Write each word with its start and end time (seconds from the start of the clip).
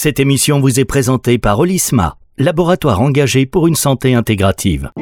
Cette 0.00 0.20
émission 0.20 0.60
vous 0.60 0.78
est 0.78 0.84
présentée 0.84 1.38
par 1.38 1.58
Olisma, 1.58 2.18
laboratoire 2.36 3.00
engagé 3.00 3.46
pour 3.46 3.66
une 3.66 3.74
santé 3.74 4.14
intégrative. 4.14 4.92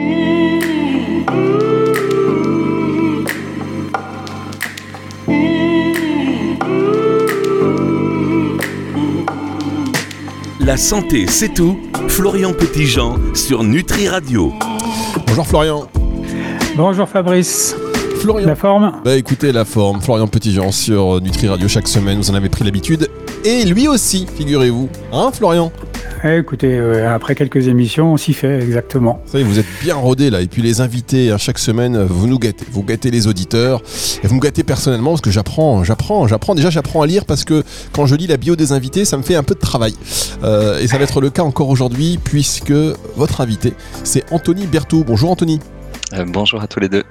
La 10.61 10.79
santé, 10.79 11.27
c'est 11.27 11.53
tout. 11.53 11.79
Florian 12.09 12.55
Petitjean 12.55 13.35
sur 13.35 13.65
Nutri 13.65 14.09
Radio. 14.09 14.55
Bonjour 15.27 15.47
Florian. 15.47 15.89
Bonjour 16.75 17.07
Fabrice. 17.07 17.77
Florian. 18.23 18.47
La 18.47 18.57
forme 18.57 19.03
Bah 19.05 19.15
écoutez, 19.15 19.53
la 19.53 19.67
forme. 19.67 20.01
Florian 20.01 20.27
Petitjean 20.27 20.73
sur 20.73 21.21
Nutri 21.21 21.49
Radio 21.49 21.69
chaque 21.69 21.87
semaine, 21.87 22.17
vous 22.17 22.31
en 22.31 22.35
avez 22.35 22.49
pris 22.49 22.65
l'habitude. 22.65 23.11
Et 23.45 23.65
lui 23.65 23.89
aussi, 23.89 24.27
figurez-vous. 24.37 24.89
Hein 25.13 25.31
Florian 25.33 25.71
Eh, 26.25 26.39
Écoutez, 26.39 26.77
euh, 26.77 27.15
après 27.15 27.35
quelques 27.35 27.69
émissions, 27.69 28.13
on 28.13 28.17
s'y 28.17 28.33
fait 28.33 28.61
exactement. 28.61 29.21
Ça 29.27 29.39
vous 29.43 29.59
êtes 29.59 29.67
bien 29.83 29.95
rodé 29.95 30.31
là. 30.31 30.41
Et 30.41 30.47
puis 30.47 30.63
les 30.63 30.81
invités, 30.81 31.31
hein, 31.31 31.39
chaque 31.39 31.59
semaine, 31.59 32.03
vous 32.05 32.27
nous 32.27 32.39
gâtez. 32.39 32.65
Vous 32.71 32.83
gâtez 32.83 33.11
les 33.11 33.27
auditeurs. 33.27 33.83
Et 34.25 34.27
vous 34.27 34.35
me 34.35 34.41
gâtez 34.41 34.65
personnellement 34.65 35.11
parce 35.11 35.21
que 35.21 35.31
j'apprends, 35.31 35.85
j'apprends, 35.85 36.27
j'apprends. 36.27 36.55
Déjà, 36.55 36.71
j'apprends 36.71 37.03
à 37.03 37.07
lire 37.07 37.25
parce 37.25 37.45
que 37.45 37.63
quand 37.93 38.07
je 38.07 38.17
lis 38.17 38.27
la 38.27 38.37
bio 38.37 38.57
des 38.57 38.73
invités, 38.73 39.05
ça 39.05 39.17
me 39.17 39.23
fait 39.23 39.37
un 39.37 39.45
peu 39.45 39.55
de 39.55 39.61
travail. 39.61 39.95
Euh, 40.43 40.81
et 40.81 40.89
ça 40.89 40.99
va 40.99 41.05
être 41.05 41.21
le 41.21 41.31
cas 41.31 41.43
encore 41.43 41.69
aujourd'hui 41.69 42.19
puisque 42.23 42.75
votre 43.17 43.41
invité, 43.41 43.75
c'est 44.03 44.25
Anthony 44.33 44.67
Berthoud. 44.67 45.07
Bonjour 45.07 45.31
Anthony. 45.31 45.61
Euh, 46.13 46.25
bonjour 46.27 46.61
à 46.63 46.67
tous 46.69 46.79
les 46.81 46.89
deux. 46.89 47.03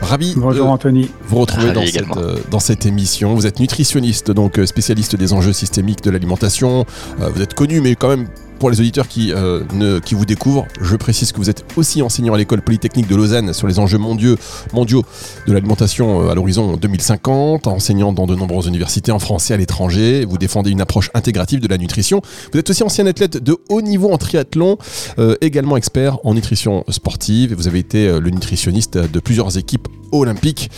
Ravi 0.00 0.32
Bonjour 0.36 0.66
de 0.66 0.70
Anthony. 0.70 1.10
vous 1.24 1.38
retrouver 1.40 1.66
Ravi 1.66 1.74
dans 1.74 1.84
cette, 1.84 1.94
également. 1.96 2.16
euh, 2.18 2.36
dans 2.50 2.60
cette 2.60 2.86
émission. 2.86 3.34
Vous 3.34 3.46
êtes 3.46 3.60
nutritionniste, 3.60 4.30
donc 4.30 4.58
euh, 4.58 4.64
spécialiste 4.66 5.16
des 5.16 5.32
enjeux 5.34 5.52
systémiques 5.52 6.02
de 6.02 6.10
l'alimentation. 6.10 6.86
Euh, 7.20 7.28
vous 7.28 7.42
êtes 7.42 7.52
connu, 7.54 7.80
mais 7.82 7.94
quand 7.94 8.08
même 8.08 8.26
pour 8.58 8.70
les 8.70 8.80
auditeurs 8.80 9.08
qui, 9.08 9.32
euh, 9.32 9.62
ne, 9.72 9.98
qui 9.98 10.14
vous 10.14 10.24
découvrent, 10.24 10.66
je 10.80 10.96
précise 10.96 11.32
que 11.32 11.38
vous 11.38 11.48
êtes 11.48 11.64
aussi 11.76 12.02
enseignant 12.02 12.34
à 12.34 12.38
l'école 12.38 12.60
polytechnique 12.60 13.06
de 13.06 13.14
Lausanne 13.14 13.52
sur 13.52 13.66
les 13.66 13.78
enjeux 13.78 13.98
mondiaux, 13.98 14.36
mondiaux 14.72 15.04
de 15.46 15.52
l'alimentation 15.52 16.22
euh, 16.22 16.30
à 16.30 16.34
l'horizon 16.34 16.76
2050, 16.76 17.66
enseignant 17.66 18.12
dans 18.12 18.26
de 18.26 18.34
nombreuses 18.34 18.66
universités 18.66 19.12
en 19.12 19.18
France 19.18 19.50
et 19.50 19.54
à 19.54 19.56
l'étranger. 19.56 20.24
Vous 20.24 20.38
défendez 20.38 20.70
une 20.70 20.80
approche 20.80 21.10
intégrative 21.14 21.60
de 21.60 21.68
la 21.68 21.78
nutrition. 21.78 22.20
Vous 22.52 22.58
êtes 22.58 22.68
aussi 22.68 22.82
ancien 22.82 23.06
athlète 23.06 23.36
de 23.36 23.56
haut 23.68 23.82
niveau 23.82 24.10
en 24.12 24.18
triathlon, 24.18 24.76
euh, 25.18 25.36
également 25.40 25.76
expert 25.76 26.18
en 26.24 26.34
nutrition 26.34 26.84
sportive. 26.88 27.54
Vous 27.54 27.68
avez 27.68 27.78
été 27.78 28.08
le 28.18 28.30
nutritionniste 28.30 28.98
de 28.98 29.20
plusieurs 29.20 29.56
équipes 29.56 29.88
olympiques, 30.10 30.70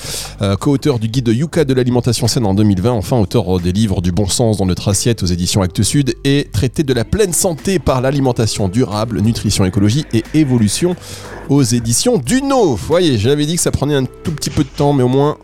co-auteur 0.58 0.98
du 0.98 1.08
guide 1.08 1.28
Yuka 1.28 1.64
de 1.64 1.72
l'alimentation 1.72 2.26
saine 2.26 2.46
en 2.46 2.54
2020, 2.54 2.90
enfin 2.90 3.16
auteur 3.18 3.60
des 3.60 3.70
livres 3.70 4.00
du 4.00 4.10
bon 4.10 4.26
sens 4.26 4.58
dans 4.58 4.66
notre 4.66 4.88
assiette 4.88 5.22
aux 5.22 5.26
éditions 5.26 5.62
Actes 5.62 5.82
Sud 5.82 6.14
et 6.24 6.48
traité 6.52 6.82
de 6.82 6.92
la 6.92 7.04
pleine 7.04 7.32
santé 7.32 7.69
par 7.78 8.00
l'alimentation 8.00 8.68
durable, 8.68 9.20
nutrition, 9.20 9.64
écologie 9.64 10.04
et 10.12 10.24
évolution 10.34 10.96
aux 11.48 11.62
éditions 11.62 12.18
Duno. 12.18 12.74
Vous 12.74 12.86
voyez, 12.86 13.18
j'avais 13.18 13.44
dit 13.44 13.56
que 13.56 13.60
ça 13.60 13.70
prenait 13.70 13.94
un 13.94 14.04
tout 14.04 14.32
petit 14.32 14.50
peu 14.50 14.62
de 14.62 14.68
temps, 14.68 14.92
mais 14.92 15.02
au 15.02 15.08
moins 15.08 15.36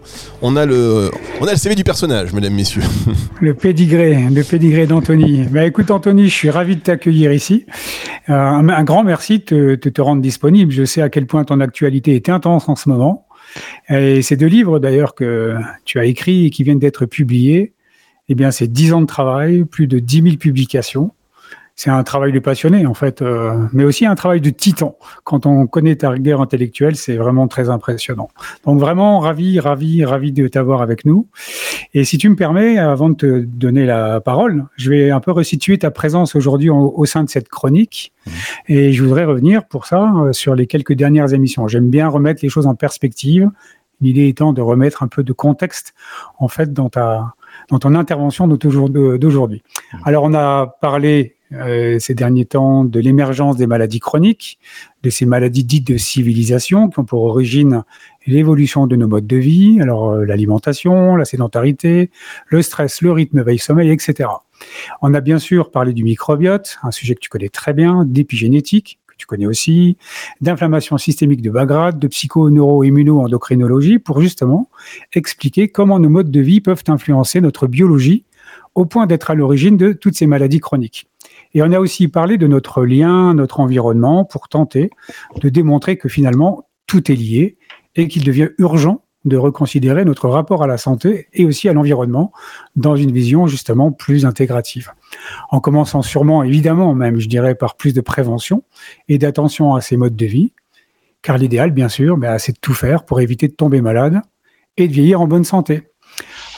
on 0.42 0.56
a 0.56 0.64
le, 0.64 1.10
on 1.40 1.46
a 1.46 1.52
le 1.52 1.56
CV 1.56 1.74
du 1.74 1.84
personnage, 1.84 2.32
mesdames, 2.32 2.54
messieurs. 2.54 2.82
Le 3.40 3.52
pédigré, 3.52 4.14
le 4.30 4.42
pédigré 4.42 4.86
d'Anthony. 4.86 5.42
Bah 5.50 5.66
écoute 5.66 5.90
Anthony, 5.90 6.30
je 6.30 6.34
suis 6.34 6.48
ravi 6.48 6.76
de 6.76 6.80
t'accueillir 6.80 7.34
ici. 7.34 7.66
Euh, 8.30 8.34
un, 8.34 8.84
grand 8.84 9.04
merci 9.04 9.40
de 9.40 9.44
te, 9.44 9.54
de 9.74 9.90
te 9.90 10.00
rendre 10.00 10.22
disponible. 10.22 10.72
Je 10.72 10.84
sais 10.84 11.02
à 11.02 11.10
quel 11.10 11.26
point 11.26 11.44
ton 11.44 11.60
actualité 11.60 12.14
est 12.14 12.30
intense 12.30 12.66
en 12.70 12.76
ce 12.76 12.88
moment. 12.88 13.26
Et 13.88 14.22
ces 14.22 14.36
deux 14.36 14.46
livres 14.46 14.78
d'ailleurs 14.78 15.14
que 15.14 15.56
tu 15.84 15.98
as 15.98 16.06
écrits 16.06 16.46
et 16.46 16.50
qui 16.50 16.64
viennent 16.64 16.78
d'être 16.78 17.04
publiés, 17.04 17.74
eh 18.28 18.34
bien 18.34 18.50
c'est 18.50 18.68
10 18.68 18.94
ans 18.94 19.00
de 19.00 19.06
travail, 19.06 19.64
plus 19.64 19.86
de 19.86 19.98
10 19.98 20.22
000 20.22 20.36
publications. 20.36 21.12
C'est 21.78 21.90
un 21.90 22.02
travail 22.04 22.32
de 22.32 22.38
passionné 22.38 22.86
en 22.86 22.94
fait, 22.94 23.20
euh, 23.20 23.66
mais 23.74 23.84
aussi 23.84 24.06
un 24.06 24.14
travail 24.14 24.40
de 24.40 24.48
titan. 24.48 24.96
Quand 25.24 25.44
on 25.44 25.66
connaît 25.66 25.96
ta 25.96 26.08
rigueur 26.08 26.40
intellectuelle, 26.40 26.96
c'est 26.96 27.18
vraiment 27.18 27.48
très 27.48 27.68
impressionnant. 27.68 28.28
Donc 28.64 28.80
vraiment 28.80 29.20
ravi, 29.20 29.60
ravi, 29.60 30.02
ravi 30.02 30.32
de 30.32 30.48
t'avoir 30.48 30.80
avec 30.80 31.04
nous. 31.04 31.28
Et 31.92 32.04
si 32.04 32.16
tu 32.16 32.30
me 32.30 32.34
permets, 32.34 32.78
avant 32.78 33.10
de 33.10 33.14
te 33.14 33.40
donner 33.40 33.84
la 33.84 34.22
parole, 34.22 34.64
je 34.76 34.88
vais 34.88 35.10
un 35.10 35.20
peu 35.20 35.32
resituer 35.32 35.76
ta 35.76 35.90
présence 35.90 36.34
aujourd'hui 36.34 36.70
au, 36.70 36.94
au 36.96 37.04
sein 37.04 37.24
de 37.24 37.28
cette 37.28 37.50
chronique. 37.50 38.14
Et 38.68 38.94
je 38.94 39.02
voudrais 39.04 39.26
revenir 39.26 39.66
pour 39.66 39.84
ça 39.84 40.14
euh, 40.16 40.32
sur 40.32 40.54
les 40.54 40.66
quelques 40.66 40.94
dernières 40.94 41.34
émissions. 41.34 41.68
J'aime 41.68 41.90
bien 41.90 42.08
remettre 42.08 42.40
les 42.42 42.48
choses 42.48 42.66
en 42.66 42.74
perspective. 42.74 43.50
L'idée 44.00 44.28
étant 44.28 44.54
de 44.54 44.62
remettre 44.62 45.02
un 45.02 45.08
peu 45.08 45.22
de 45.22 45.32
contexte 45.34 45.94
en 46.38 46.48
fait 46.48 46.72
dans 46.72 46.88
ta 46.88 47.34
dans 47.70 47.78
ton 47.78 47.94
intervention 47.94 48.46
d'aujourd'hui. 48.46 49.62
Alors 50.04 50.24
on 50.24 50.34
a 50.34 50.66
parlé 50.80 51.35
euh, 51.52 51.98
ces 52.00 52.14
derniers 52.14 52.44
temps 52.44 52.84
de 52.84 52.98
l'émergence 52.98 53.56
des 53.56 53.66
maladies 53.66 54.00
chroniques, 54.00 54.58
de 55.02 55.10
ces 55.10 55.26
maladies 55.26 55.64
dites 55.64 55.86
de 55.86 55.96
civilisation 55.96 56.88
qui 56.88 56.98
ont 56.98 57.04
pour 57.04 57.22
origine 57.22 57.84
l'évolution 58.26 58.88
de 58.88 58.96
nos 58.96 59.06
modes 59.06 59.26
de 59.26 59.36
vie, 59.36 59.80
alors 59.80 60.10
euh, 60.10 60.24
l'alimentation, 60.24 61.14
la 61.14 61.24
sédentarité, 61.24 62.10
le 62.48 62.62
stress, 62.62 63.00
le 63.00 63.12
rythme 63.12 63.42
veille-sommeil, 63.42 63.90
etc. 63.90 64.28
On 65.02 65.14
a 65.14 65.20
bien 65.20 65.38
sûr 65.38 65.70
parlé 65.70 65.92
du 65.92 66.02
microbiote, 66.02 66.78
un 66.82 66.90
sujet 66.90 67.14
que 67.14 67.20
tu 67.20 67.28
connais 67.28 67.48
très 67.48 67.72
bien, 67.72 68.04
d'épigénétique, 68.04 68.98
que 69.06 69.14
tu 69.16 69.26
connais 69.26 69.46
aussi, 69.46 69.96
d'inflammation 70.40 70.98
systémique 70.98 71.42
de 71.42 71.50
bas 71.50 71.66
grade, 71.66 72.00
de 72.00 72.08
psycho-neuro-immuno-endocrinologie, 72.08 74.00
pour 74.00 74.20
justement 74.20 74.68
expliquer 75.12 75.68
comment 75.68 76.00
nos 76.00 76.08
modes 76.08 76.32
de 76.32 76.40
vie 76.40 76.60
peuvent 76.60 76.84
influencer 76.88 77.40
notre 77.40 77.68
biologie 77.68 78.24
au 78.74 78.84
point 78.84 79.06
d'être 79.06 79.30
à 79.30 79.34
l'origine 79.34 79.76
de 79.76 79.92
toutes 79.92 80.16
ces 80.16 80.26
maladies 80.26 80.60
chroniques. 80.60 81.08
Et 81.56 81.62
on 81.62 81.72
a 81.72 81.80
aussi 81.80 82.08
parlé 82.08 82.36
de 82.36 82.46
notre 82.46 82.84
lien, 82.84 83.32
notre 83.32 83.60
environnement, 83.60 84.26
pour 84.26 84.50
tenter 84.50 84.90
de 85.40 85.48
démontrer 85.48 85.96
que 85.96 86.06
finalement 86.06 86.68
tout 86.86 87.10
est 87.10 87.14
lié 87.14 87.56
et 87.94 88.08
qu'il 88.08 88.24
devient 88.24 88.50
urgent 88.58 89.04
de 89.24 89.38
reconsidérer 89.38 90.04
notre 90.04 90.28
rapport 90.28 90.62
à 90.62 90.66
la 90.66 90.76
santé 90.76 91.28
et 91.32 91.46
aussi 91.46 91.70
à 91.70 91.72
l'environnement 91.72 92.30
dans 92.76 92.94
une 92.94 93.10
vision 93.10 93.46
justement 93.46 93.90
plus 93.90 94.26
intégrative. 94.26 94.92
En 95.48 95.60
commençant 95.60 96.02
sûrement, 96.02 96.42
évidemment 96.42 96.94
même, 96.94 97.18
je 97.18 97.26
dirais, 97.26 97.54
par 97.54 97.76
plus 97.76 97.94
de 97.94 98.02
prévention 98.02 98.62
et 99.08 99.16
d'attention 99.16 99.74
à 99.74 99.80
ces 99.80 99.96
modes 99.96 100.14
de 100.14 100.26
vie, 100.26 100.52
car 101.22 101.38
l'idéal, 101.38 101.70
bien 101.70 101.88
sûr, 101.88 102.18
c'est 102.36 102.52
de 102.52 102.58
tout 102.60 102.74
faire 102.74 103.06
pour 103.06 103.22
éviter 103.22 103.48
de 103.48 103.54
tomber 103.54 103.80
malade 103.80 104.20
et 104.76 104.88
de 104.88 104.92
vieillir 104.92 105.22
en 105.22 105.26
bonne 105.26 105.44
santé. 105.44 105.88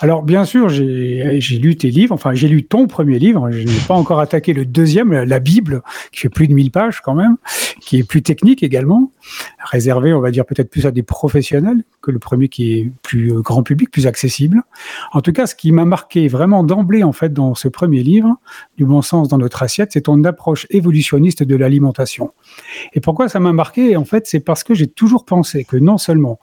Alors, 0.00 0.22
bien 0.22 0.44
sûr, 0.44 0.68
j'ai 0.68 1.58
lu 1.60 1.76
tes 1.76 1.90
livres, 1.90 2.14
enfin, 2.14 2.32
j'ai 2.32 2.46
lu 2.46 2.64
ton 2.64 2.86
premier 2.86 3.18
livre, 3.18 3.50
je 3.50 3.58
n'ai 3.58 3.80
pas 3.86 3.94
encore 3.94 4.20
attaqué 4.20 4.52
le 4.52 4.64
deuxième, 4.64 5.12
la 5.12 5.40
Bible, 5.40 5.82
qui 6.12 6.20
fait 6.20 6.28
plus 6.28 6.46
de 6.46 6.54
1000 6.54 6.70
pages 6.70 7.00
quand 7.00 7.14
même, 7.14 7.36
qui 7.80 7.98
est 7.98 8.04
plus 8.04 8.22
technique 8.22 8.62
également, 8.62 9.10
réservé, 9.58 10.12
on 10.12 10.20
va 10.20 10.30
dire, 10.30 10.44
peut-être 10.44 10.70
plus 10.70 10.86
à 10.86 10.92
des 10.92 11.02
professionnels 11.02 11.82
que 12.00 12.12
le 12.12 12.20
premier 12.20 12.48
qui 12.48 12.74
est 12.74 12.92
plus 13.02 13.32
euh, 13.32 13.40
grand 13.40 13.64
public, 13.64 13.90
plus 13.90 14.06
accessible. 14.06 14.62
En 15.12 15.20
tout 15.20 15.32
cas, 15.32 15.46
ce 15.46 15.56
qui 15.56 15.72
m'a 15.72 15.84
marqué 15.84 16.28
vraiment 16.28 16.62
d'emblée, 16.62 17.02
en 17.02 17.12
fait, 17.12 17.32
dans 17.32 17.54
ce 17.54 17.66
premier 17.66 18.02
livre, 18.04 18.36
du 18.76 18.84
bon 18.84 19.02
sens 19.02 19.28
dans 19.28 19.38
notre 19.38 19.62
assiette, 19.64 19.90
c'est 19.92 20.02
ton 20.02 20.22
approche 20.24 20.66
évolutionniste 20.70 21.42
de 21.42 21.56
l'alimentation. 21.56 22.32
Et 22.94 23.00
pourquoi 23.00 23.28
ça 23.28 23.40
m'a 23.40 23.52
marqué 23.52 23.96
En 23.96 24.04
fait, 24.04 24.26
c'est 24.26 24.40
parce 24.40 24.62
que 24.62 24.74
j'ai 24.74 24.86
toujours 24.86 25.24
pensé 25.24 25.64
que 25.64 25.76
non 25.76 25.98
seulement 25.98 26.38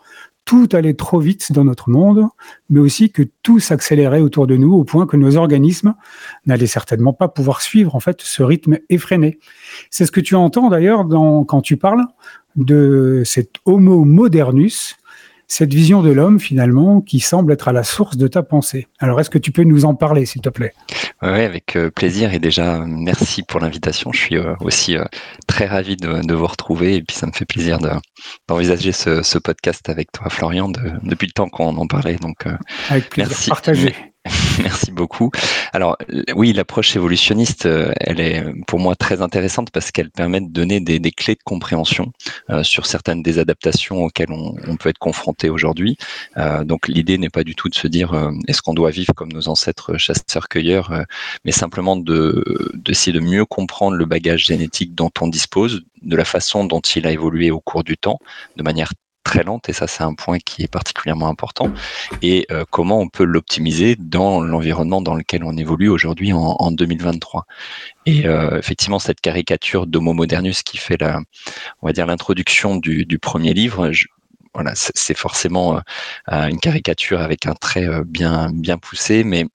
tout 0.45 0.69
allait 0.73 0.93
trop 0.93 1.19
vite 1.19 1.51
dans 1.51 1.63
notre 1.63 1.89
monde, 1.89 2.27
mais 2.69 2.79
aussi 2.79 3.11
que 3.11 3.23
tout 3.41 3.59
s'accélérait 3.59 4.21
autour 4.21 4.45
de 4.45 4.55
nous 4.55 4.73
au 4.73 4.83
point 4.83 5.07
que 5.07 5.17
nos 5.17 5.37
organismes 5.37 5.95
n'allaient 6.45 6.67
certainement 6.67 7.13
pas 7.13 7.27
pouvoir 7.27 7.61
suivre 7.61 7.95
en 7.95 7.99
fait 7.99 8.21
ce 8.21 8.43
rythme 8.43 8.77
effréné. 8.89 9.39
C'est 9.89 10.05
ce 10.05 10.11
que 10.11 10.21
tu 10.21 10.35
entends 10.35 10.69
d'ailleurs 10.69 11.07
quand 11.47 11.61
tu 11.61 11.77
parles 11.77 12.05
de 12.55 13.23
cet 13.25 13.55
Homo 13.65 14.05
modernus, 14.05 14.95
cette 15.47 15.73
vision 15.73 16.01
de 16.01 16.11
l'homme 16.11 16.39
finalement 16.39 17.01
qui 17.01 17.19
semble 17.19 17.53
être 17.53 17.67
à 17.67 17.73
la 17.73 17.83
source 17.83 18.17
de 18.17 18.27
ta 18.27 18.43
pensée. 18.43 18.87
Alors 18.99 19.19
est-ce 19.19 19.29
que 19.29 19.37
tu 19.37 19.51
peux 19.51 19.63
nous 19.63 19.85
en 19.85 19.95
parler 19.95 20.25
s'il 20.25 20.41
te 20.41 20.49
plaît? 20.49 20.73
Oui, 21.21 21.29
avec 21.41 21.75
euh, 21.75 21.89
plaisir 21.91 22.33
et 22.33 22.39
déjà 22.39 22.79
merci 22.85 23.43
pour 23.43 23.59
l'invitation. 23.59 24.11
Je 24.11 24.19
suis 24.19 24.37
euh, 24.37 24.53
aussi 24.61 24.97
euh, 24.97 25.03
très 25.47 25.65
ravi 25.67 25.95
de, 25.95 26.25
de 26.25 26.33
vous 26.33 26.47
retrouver 26.47 26.95
et 26.95 27.01
puis 27.03 27.15
ça 27.15 27.27
me 27.27 27.31
fait 27.31 27.45
plaisir 27.45 27.77
de- 27.79 27.89
d'envisager 28.47 28.91
ce, 28.91 29.21
ce 29.23 29.37
podcast 29.37 29.87
avec 29.89 30.11
toi, 30.11 30.29
Florian, 30.29 30.69
de- 30.69 30.79
depuis 31.03 31.27
le 31.27 31.33
temps 31.33 31.47
qu'on 31.49 31.75
en 31.77 31.87
parlait. 31.87 32.15
Donc 32.15 32.45
Avec 32.89 33.09
plaisir. 33.09 33.29
Merci. 33.31 33.49
Partagé. 33.49 33.95
Merci 34.63 34.91
beaucoup. 34.91 35.29
Alors 35.71 35.97
oui, 36.35 36.51
l'approche 36.51 36.95
évolutionniste, 36.95 37.67
euh, 37.67 37.93
elle 37.99 38.19
est 38.19 38.43
euh, 38.43 38.53
pour 38.65 38.79
moi 38.79 38.95
très 38.95 39.21
intéressante 39.21 39.69
parce 39.69 39.91
qu'elle 39.91 40.09
permet 40.09 40.41
de 40.41 40.49
donner 40.49 40.79
des, 40.79 40.99
clés 41.11 41.35
de 41.35 41.43
compréhension 41.43 42.11
euh, 42.49 42.63
sur 42.63 42.87
certaines 42.87 43.21
des 43.21 43.37
adaptations 43.37 44.03
auxquelles 44.03 44.31
on, 44.31 44.55
peut 44.77 44.89
être 44.89 44.99
confronté 44.99 45.49
aujourd'hui. 45.49 45.97
Donc 46.63 46.89
l'idée 46.89 47.17
n'est 47.17 47.29
pas 47.29 47.43
du 47.43 47.55
tout 47.55 47.69
de 47.69 47.75
se 47.75 47.87
dire 47.87 48.13
est-ce 48.47 48.61
qu'on 48.61 48.73
doit 48.73 48.91
vivre 48.91 49.13
comme 49.13 49.31
nos 49.31 49.47
ancêtres 49.47 49.97
chasseurs-cueilleurs, 49.97 50.91
mais 51.45 51.53
simplement 51.53 51.95
de 51.95 52.71
d'essayer 52.73 53.13
de 53.13 53.23
mieux 53.23 53.45
comprendre 53.45 53.95
le 53.95 54.05
bagage 54.05 54.45
génétique 54.45 54.93
dont 54.93 55.11
on 55.21 55.29
dispose, 55.29 55.83
de 56.01 56.15
la 56.15 56.25
façon 56.25 56.65
dont 56.65 56.81
il 56.81 57.07
a 57.07 57.11
évolué 57.11 57.51
au 57.51 57.61
cours 57.61 57.85
du 57.85 57.97
temps, 57.97 58.19
de 58.57 58.63
manière 58.63 58.91
très 59.25 59.43
lente 59.43 59.67
et 59.67 59.73
ça 59.73 59.87
c'est 59.87 60.03
un 60.03 60.13
point 60.13 60.37
qui 60.39 60.63
est 60.63 60.71
particulièrement 60.71 61.27
important. 61.27 61.69
Et 62.21 62.45
euh, 62.51 62.63
comment 62.69 62.99
on 63.01 63.09
peut 63.09 63.25
l'optimiser 63.25 63.97
dans 63.97 64.39
l'environnement 64.39 65.01
dans 65.01 65.15
lequel 65.15 65.43
on 65.43 65.57
évolue 65.57 65.89
aujourd'hui 65.89 66.31
en, 66.31 66.71
2023 66.71 67.45
et 68.05 68.27
euh, 68.27 68.57
effectivement 68.57 68.99
cette 68.99 69.19
caricature 69.21 69.87
d'Homo 69.87 70.13
modernus 70.13 70.61
qui 70.63 70.77
fait 70.77 70.97
la 70.99 71.19
on 71.81 71.87
va 71.87 71.93
dire 71.93 72.05
l'introduction 72.05 72.77
du, 72.77 73.19
premier 73.19 73.53
livre 73.53 73.91
voilà 74.53 74.73
c'est 74.75 75.17
forcément 75.17 75.81
une 76.27 76.59
caricature 76.59 77.21
avec 77.21 77.45
un 77.45 77.55
trait 77.55 77.87
bien 78.05 78.51
bien 78.53 78.77
poussé 78.77 79.23
mais 79.23 79.45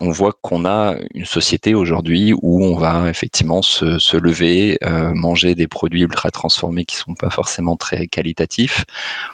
on 0.00 0.10
voit 0.10 0.32
qu'on 0.32 0.64
a 0.64 0.96
une 1.14 1.24
société 1.24 1.74
aujourd'hui 1.74 2.32
où 2.42 2.64
on 2.64 2.76
va 2.76 3.08
effectivement 3.08 3.62
se, 3.62 4.16
lever, 4.16 4.78
euh, 4.84 5.12
manger 5.14 5.54
des 5.54 5.66
produits 5.66 6.02
ultra 6.02 6.30
transformés 6.30 6.84
qui 6.84 6.96
sont 6.96 7.14
pas 7.14 7.30
forcément 7.30 7.76
très 7.76 8.06
qualitatifs. 8.06 8.84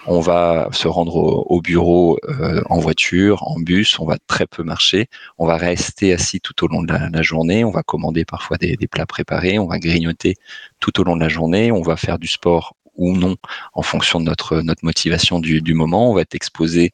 On 0.07 0.21
va 0.21 0.69
se 0.73 0.89
rendre 0.89 1.17
au, 1.17 1.61
bureau 1.61 2.19
euh, 2.29 2.63
en 2.71 2.79
voiture, 2.79 3.43
en 3.47 3.59
bus, 3.59 3.99
on 3.99 4.07
va 4.07 4.17
très 4.27 4.47
peu 4.47 4.63
marcher. 4.63 5.09
On 5.39 5.47
va 5.47 5.57
rester 5.57 6.13
assis 6.13 6.41
tout 6.41 6.65
au 6.65 6.69
long 6.69 6.83
de 6.83 6.93
la, 6.93 7.23
journée. 7.23 7.65
On 7.65 7.71
va 7.71 7.83
commander 7.83 8.25
parfois 8.25 8.57
des, 8.57 8.77
des 8.77 8.87
plats 8.87 9.07
préparés. 9.07 9.59
On 9.59 9.67
va 9.67 9.79
grignoter 9.79 10.37
tout 10.81 11.01
au 11.01 11.05
long 11.05 11.17
de 11.17 11.21
la 11.21 11.29
journée. 11.29 11.73
On 11.73 11.83
va 11.83 11.97
faire 11.97 12.19
du 12.19 12.27
sport 12.27 12.75
ou 12.97 13.17
non 13.17 13.37
en 13.73 13.83
fonction 13.83 14.21
de 14.21 14.25
notre, 14.25 14.61
notre 14.61 14.85
motivation 14.85 15.41
du, 15.41 15.61
du 15.61 15.75
moment. 15.75 16.11
On 16.11 16.15
va 16.15 16.23
être 16.23 16.35
exposé 16.35 16.93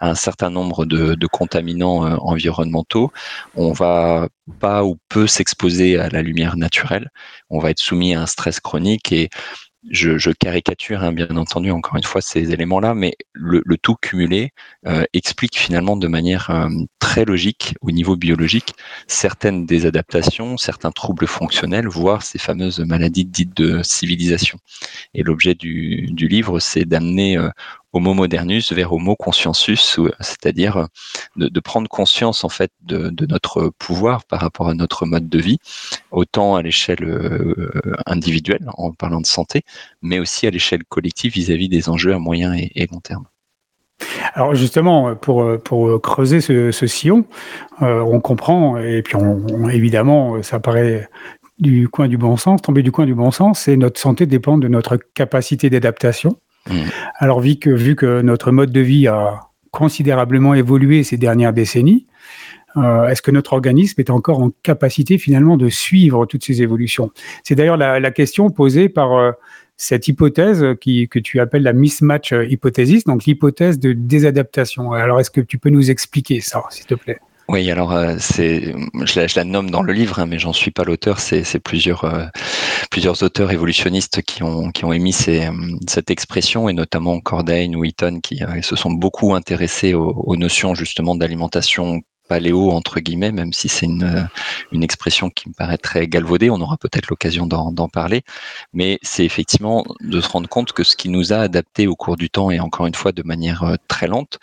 à 0.00 0.10
un 0.10 0.14
certain 0.14 0.50
nombre 0.50 0.84
de, 0.84 1.14
de 1.14 1.26
contaminants 1.26 2.06
euh, 2.06 2.16
environnementaux. 2.20 3.12
On 3.54 3.72
va 3.72 4.28
pas 4.60 4.84
ou 4.84 4.98
peu 5.08 5.26
s'exposer 5.26 5.98
à 5.98 6.08
la 6.08 6.22
lumière 6.22 6.56
naturelle. 6.56 7.10
On 7.50 7.58
va 7.58 7.70
être 7.70 7.78
soumis 7.78 8.14
à 8.14 8.22
un 8.22 8.26
stress 8.26 8.60
chronique 8.60 9.12
et 9.12 9.30
je, 9.90 10.30
caricature 10.30 11.02
hein, 11.02 11.12
bien 11.12 11.36
entendu 11.36 11.70
encore 11.70 11.96
une 11.96 12.04
fois 12.04 12.20
ces 12.20 12.52
éléments-là, 12.52 12.94
mais 12.94 13.14
le, 13.32 13.62
tout 13.78 13.96
cumulé 13.96 14.52
euh, 14.86 15.04
explique 15.12 15.58
finalement 15.58 15.96
de 15.96 16.06
manière 16.06 16.50
euh, 16.50 16.68
très 16.98 17.24
logique 17.24 17.74
au 17.80 17.90
niveau 17.90 18.16
biologique 18.16 18.74
certaines 19.06 19.66
des 19.66 19.86
adaptations, 19.86 20.56
certains 20.56 20.92
troubles 20.92 21.26
fonctionnels, 21.26 21.88
voire 21.88 22.22
ces 22.22 22.38
fameuses 22.38 22.80
maladies 22.80 23.24
dites 23.24 23.56
de 23.56 23.82
civilisation. 23.82 24.58
Et 25.14 25.22
l'objet 25.22 25.54
du, 25.54 26.06
du, 26.12 26.28
livre, 26.28 26.60
c'est 26.60 26.84
d'amener 26.84 27.36
euh, 27.36 27.50
Homo 27.92 28.14
modernus 28.14 28.72
vers 28.72 28.92
Homo 28.92 29.16
consciensus, 29.16 30.00
c'est-à-dire 30.20 30.76
euh, 30.78 30.86
de, 31.36 31.60
prendre 31.60 31.88
conscience 31.88 32.42
en 32.42 32.48
fait 32.48 32.70
de, 32.82 33.12
notre 33.26 33.70
pouvoir 33.78 34.24
par 34.24 34.40
rapport 34.40 34.68
à 34.68 34.74
notre 34.74 35.04
mode 35.04 35.28
de 35.28 35.38
vie, 35.38 35.58
autant 36.10 36.56
à 36.56 36.62
l'échelle 36.62 37.04
euh, 37.04 37.70
individuelle 38.06 38.66
en 38.78 38.92
parlant 38.92 39.20
de 39.20 39.26
santé, 39.26 39.62
mais 40.00 40.18
aussi 40.18 40.46
à 40.46 40.50
l'échelle 40.50 40.84
collective 40.84 41.32
vis-à-vis 41.32 41.68
des 41.68 41.88
enjeux 41.88 42.14
à 42.14 42.18
moyen 42.18 42.54
et, 42.54 42.88
long 42.90 43.00
terme. 43.00 43.26
Alors 44.34 44.54
justement, 44.54 45.14
pour, 45.14 45.46
pour 45.62 46.00
creuser 46.00 46.40
ce, 46.40 46.86
sillon, 46.86 47.24
euh, 47.82 48.00
on 48.00 48.20
comprend, 48.20 48.78
et 48.78 49.02
puis 49.02 49.16
évidemment, 49.70 50.42
ça 50.42 50.58
paraît 50.58 51.08
du 51.58 51.88
coin 51.88 52.08
du 52.08 52.18
bon 52.18 52.36
sens, 52.36 52.60
tomber 52.62 52.82
du 52.82 52.90
coin 52.90 53.06
du 53.06 53.14
bon 53.14 53.30
sens, 53.30 53.68
et 53.68 53.76
notre 53.76 54.00
santé 54.00 54.26
dépend 54.26 54.58
de 54.58 54.66
notre 54.66 54.96
capacité 54.96 55.70
d'adaptation. 55.70 56.36
Mm. 56.68 56.82
Alors, 57.16 57.40
vu 57.40 57.56
que, 57.56 58.20
notre 58.22 58.52
mode 58.52 58.72
de 58.72 58.80
vie 58.80 59.06
a 59.06 59.40
considérablement 59.70 60.54
évolué 60.54 61.02
ces 61.02 61.16
dernières 61.16 61.52
décennies, 61.52 62.06
euh, 62.76 63.08
est-ce 63.08 63.20
que 63.20 63.30
notre 63.30 63.52
organisme 63.52 64.00
est 64.00 64.10
encore 64.10 64.40
en 64.40 64.50
capacité 64.62 65.18
finalement 65.18 65.56
de 65.56 65.68
suivre 65.68 66.24
toutes 66.26 66.44
ces 66.44 66.62
évolutions? 66.62 67.10
C'est 67.44 67.54
d'ailleurs 67.54 67.76
la, 67.76 68.10
question 68.10 68.50
posée 68.50 68.88
par 68.88 69.12
euh, 69.12 69.32
cette 69.76 70.08
hypothèse 70.08 70.64
que 70.80 71.18
tu 71.18 71.40
appelles 71.40 71.62
la 71.62 71.72
mismatch 71.72 72.32
hypothesis, 72.48 73.04
donc 73.04 73.24
l'hypothèse 73.24 73.78
de 73.78 73.92
désadaptation. 73.92 74.92
Alors, 74.92 75.20
est-ce 75.20 75.30
que 75.30 75.40
tu 75.40 75.58
peux 75.58 75.70
nous 75.70 75.90
expliquer 75.90 76.40
ça, 76.40 76.62
s'il 76.70 76.86
te 76.86 76.94
plaît? 76.94 77.18
Oui, 77.48 77.70
alors 77.70 77.92
euh, 77.92 78.16
c'est, 78.18 78.74
je 79.04 79.36
la, 79.36 79.44
nomme 79.44 79.70
dans 79.70 79.82
le 79.82 79.92
livre, 79.92 80.20
hein, 80.20 80.26
mais 80.26 80.38
j'en 80.38 80.52
suis 80.52 80.70
pas 80.70 80.84
l'auteur. 80.84 81.18
C'est, 81.18 81.58
plusieurs 81.58 82.04
euh, 82.04 82.26
plusieurs 82.90 83.22
auteurs 83.22 83.50
évolutionnistes 83.50 84.22
qui 84.22 84.42
ont 84.42 84.70
qui 84.70 84.84
ont 84.84 84.92
émis 84.92 85.12
ces, 85.12 85.50
cette 85.88 86.10
expression, 86.10 86.68
et 86.68 86.72
notamment 86.72 87.20
Cordain 87.20 87.74
ou 87.74 87.84
Eaton, 87.84 88.20
qui 88.20 88.42
euh, 88.42 88.62
se 88.62 88.76
sont 88.76 88.92
beaucoup 88.92 89.34
intéressés 89.34 89.92
aux, 89.94 90.36
notions 90.36 90.74
justement 90.74 91.14
d'alimentation 91.14 92.00
paléo 92.28 92.70
entre 92.70 93.00
guillemets, 93.00 93.32
même 93.32 93.52
si 93.52 93.68
c'est 93.68 93.86
une, 93.86 94.28
une 94.70 94.82
expression 94.82 95.28
qui 95.28 95.48
me 95.48 95.54
paraît 95.54 95.78
très 95.78 96.06
galvaudée. 96.08 96.48
On 96.48 96.60
aura 96.60 96.76
peut-être 96.78 97.08
l'occasion 97.08 97.46
d'en, 97.46 97.72
d'en 97.72 97.88
parler, 97.88 98.22
mais 98.72 98.98
c'est 99.02 99.24
effectivement 99.24 99.84
de 100.00 100.20
se 100.20 100.28
rendre 100.28 100.48
compte 100.48 100.72
que 100.72 100.84
ce 100.84 100.96
qui 100.96 101.08
nous 101.08 101.32
a 101.32 101.38
adapté 101.38 101.86
au 101.88 101.96
cours 101.96 102.16
du 102.16 102.30
temps 102.30 102.50
et 102.50 102.60
encore 102.60 102.86
une 102.86 102.94
fois 102.94 103.12
de 103.12 103.22
manière 103.24 103.76
très 103.88 104.06
lente 104.06 104.38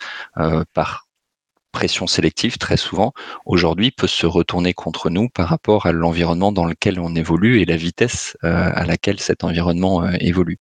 par 0.74 1.09
pression 1.72 2.06
sélective 2.06 2.58
très 2.58 2.76
souvent 2.76 3.12
aujourd'hui 3.46 3.90
peut 3.90 4.06
se 4.06 4.26
retourner 4.26 4.74
contre 4.74 5.10
nous 5.10 5.28
par 5.28 5.48
rapport 5.48 5.86
à 5.86 5.92
l'environnement 5.92 6.52
dans 6.52 6.66
lequel 6.66 7.00
on 7.00 7.14
évolue 7.14 7.60
et 7.60 7.64
la 7.64 7.76
vitesse 7.76 8.36
euh, 8.44 8.70
à 8.74 8.84
laquelle 8.84 9.20
cet 9.20 9.44
environnement 9.44 10.04
euh, 10.04 10.12
évolue. 10.20 10.58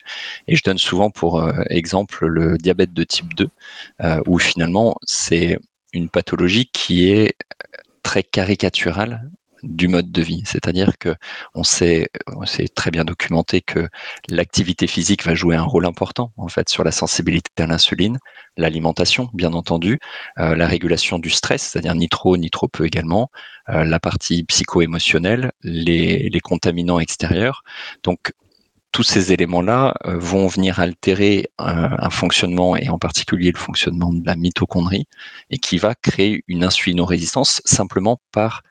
Et 0.48 0.56
je 0.56 0.64
donne 0.64 0.78
souvent 0.78 1.10
pour 1.10 1.42
euh, 1.42 1.52
exemple 1.70 2.26
le 2.26 2.58
diabète 2.58 2.94
de 2.94 3.04
type 3.04 3.34
2 3.34 3.50
où 4.28 4.40
finalement 4.40 4.96
c'est 5.06 5.60
une 5.94 6.10
pathologie 6.10 6.70
qui 6.72 7.10
est 7.12 7.36
très 8.04 8.24
caricaturale 8.24 9.30
du 9.64 9.88
mode 9.88 10.12
de 10.12 10.22
vie. 10.22 10.44
C'est-à-dire 10.46 10.98
que 10.98 11.16
on 11.54 11.64
sait, 11.64 12.10
très 12.76 12.92
bien 12.92 13.06
documenté 13.06 13.62
que 13.62 13.88
l'activité 14.30 14.88
physique 14.88 15.26
va 15.26 15.36
jouer 15.36 15.56
un 15.56 15.64
rôle 15.64 15.86
important 15.86 16.32
en 16.38 16.48
fait 16.48 16.70
sur 16.70 16.84
la 16.84 16.92
sensibilité 16.92 17.50
à 17.64 17.68
l'insuline, 17.68 18.20
l'alimentation 18.58 19.30
bien 19.34 19.54
entendu, 19.54 20.00
euh, 20.40 20.56
la 20.56 20.68
régulation 20.68 21.20
du 21.20 21.30
stress, 21.30 21.64
c'est-à-dire 21.64 21.96
ni 21.96 22.10
trop 22.10 22.38
ni 22.38 22.50
trop 22.50 22.68
peu 22.68 22.86
également, 22.86 23.32
euh, 23.70 23.84
la 23.84 24.00
partie 24.00 24.44
psycho-émotionnelle, 24.44 25.52
les, 25.64 26.30
les 26.30 26.40
contaminants 26.40 27.00
extérieurs. 27.00 27.64
Donc 28.04 28.34
tous 28.92 29.04
ces 29.04 29.32
éléments-là 29.32 29.94
euh, 30.06 30.18
vont 30.18 30.48
venir 30.48 30.80
altérer 30.80 31.50
un, 31.58 32.10
fonctionnement 32.10 32.76
et 32.76 32.90
en 32.90 32.98
particulier 32.98 33.52
le 33.52 33.60
fonctionnement 33.60 34.12
de 34.12 34.26
la 34.26 34.36
mitochondrie 34.36 35.08
et 35.52 35.58
qui 35.58 35.78
va 35.78 35.96
créer 35.96 36.44
une 36.48 36.64
insulino-résistance 36.64 37.62
simplement 37.66 38.20
par 38.32 38.64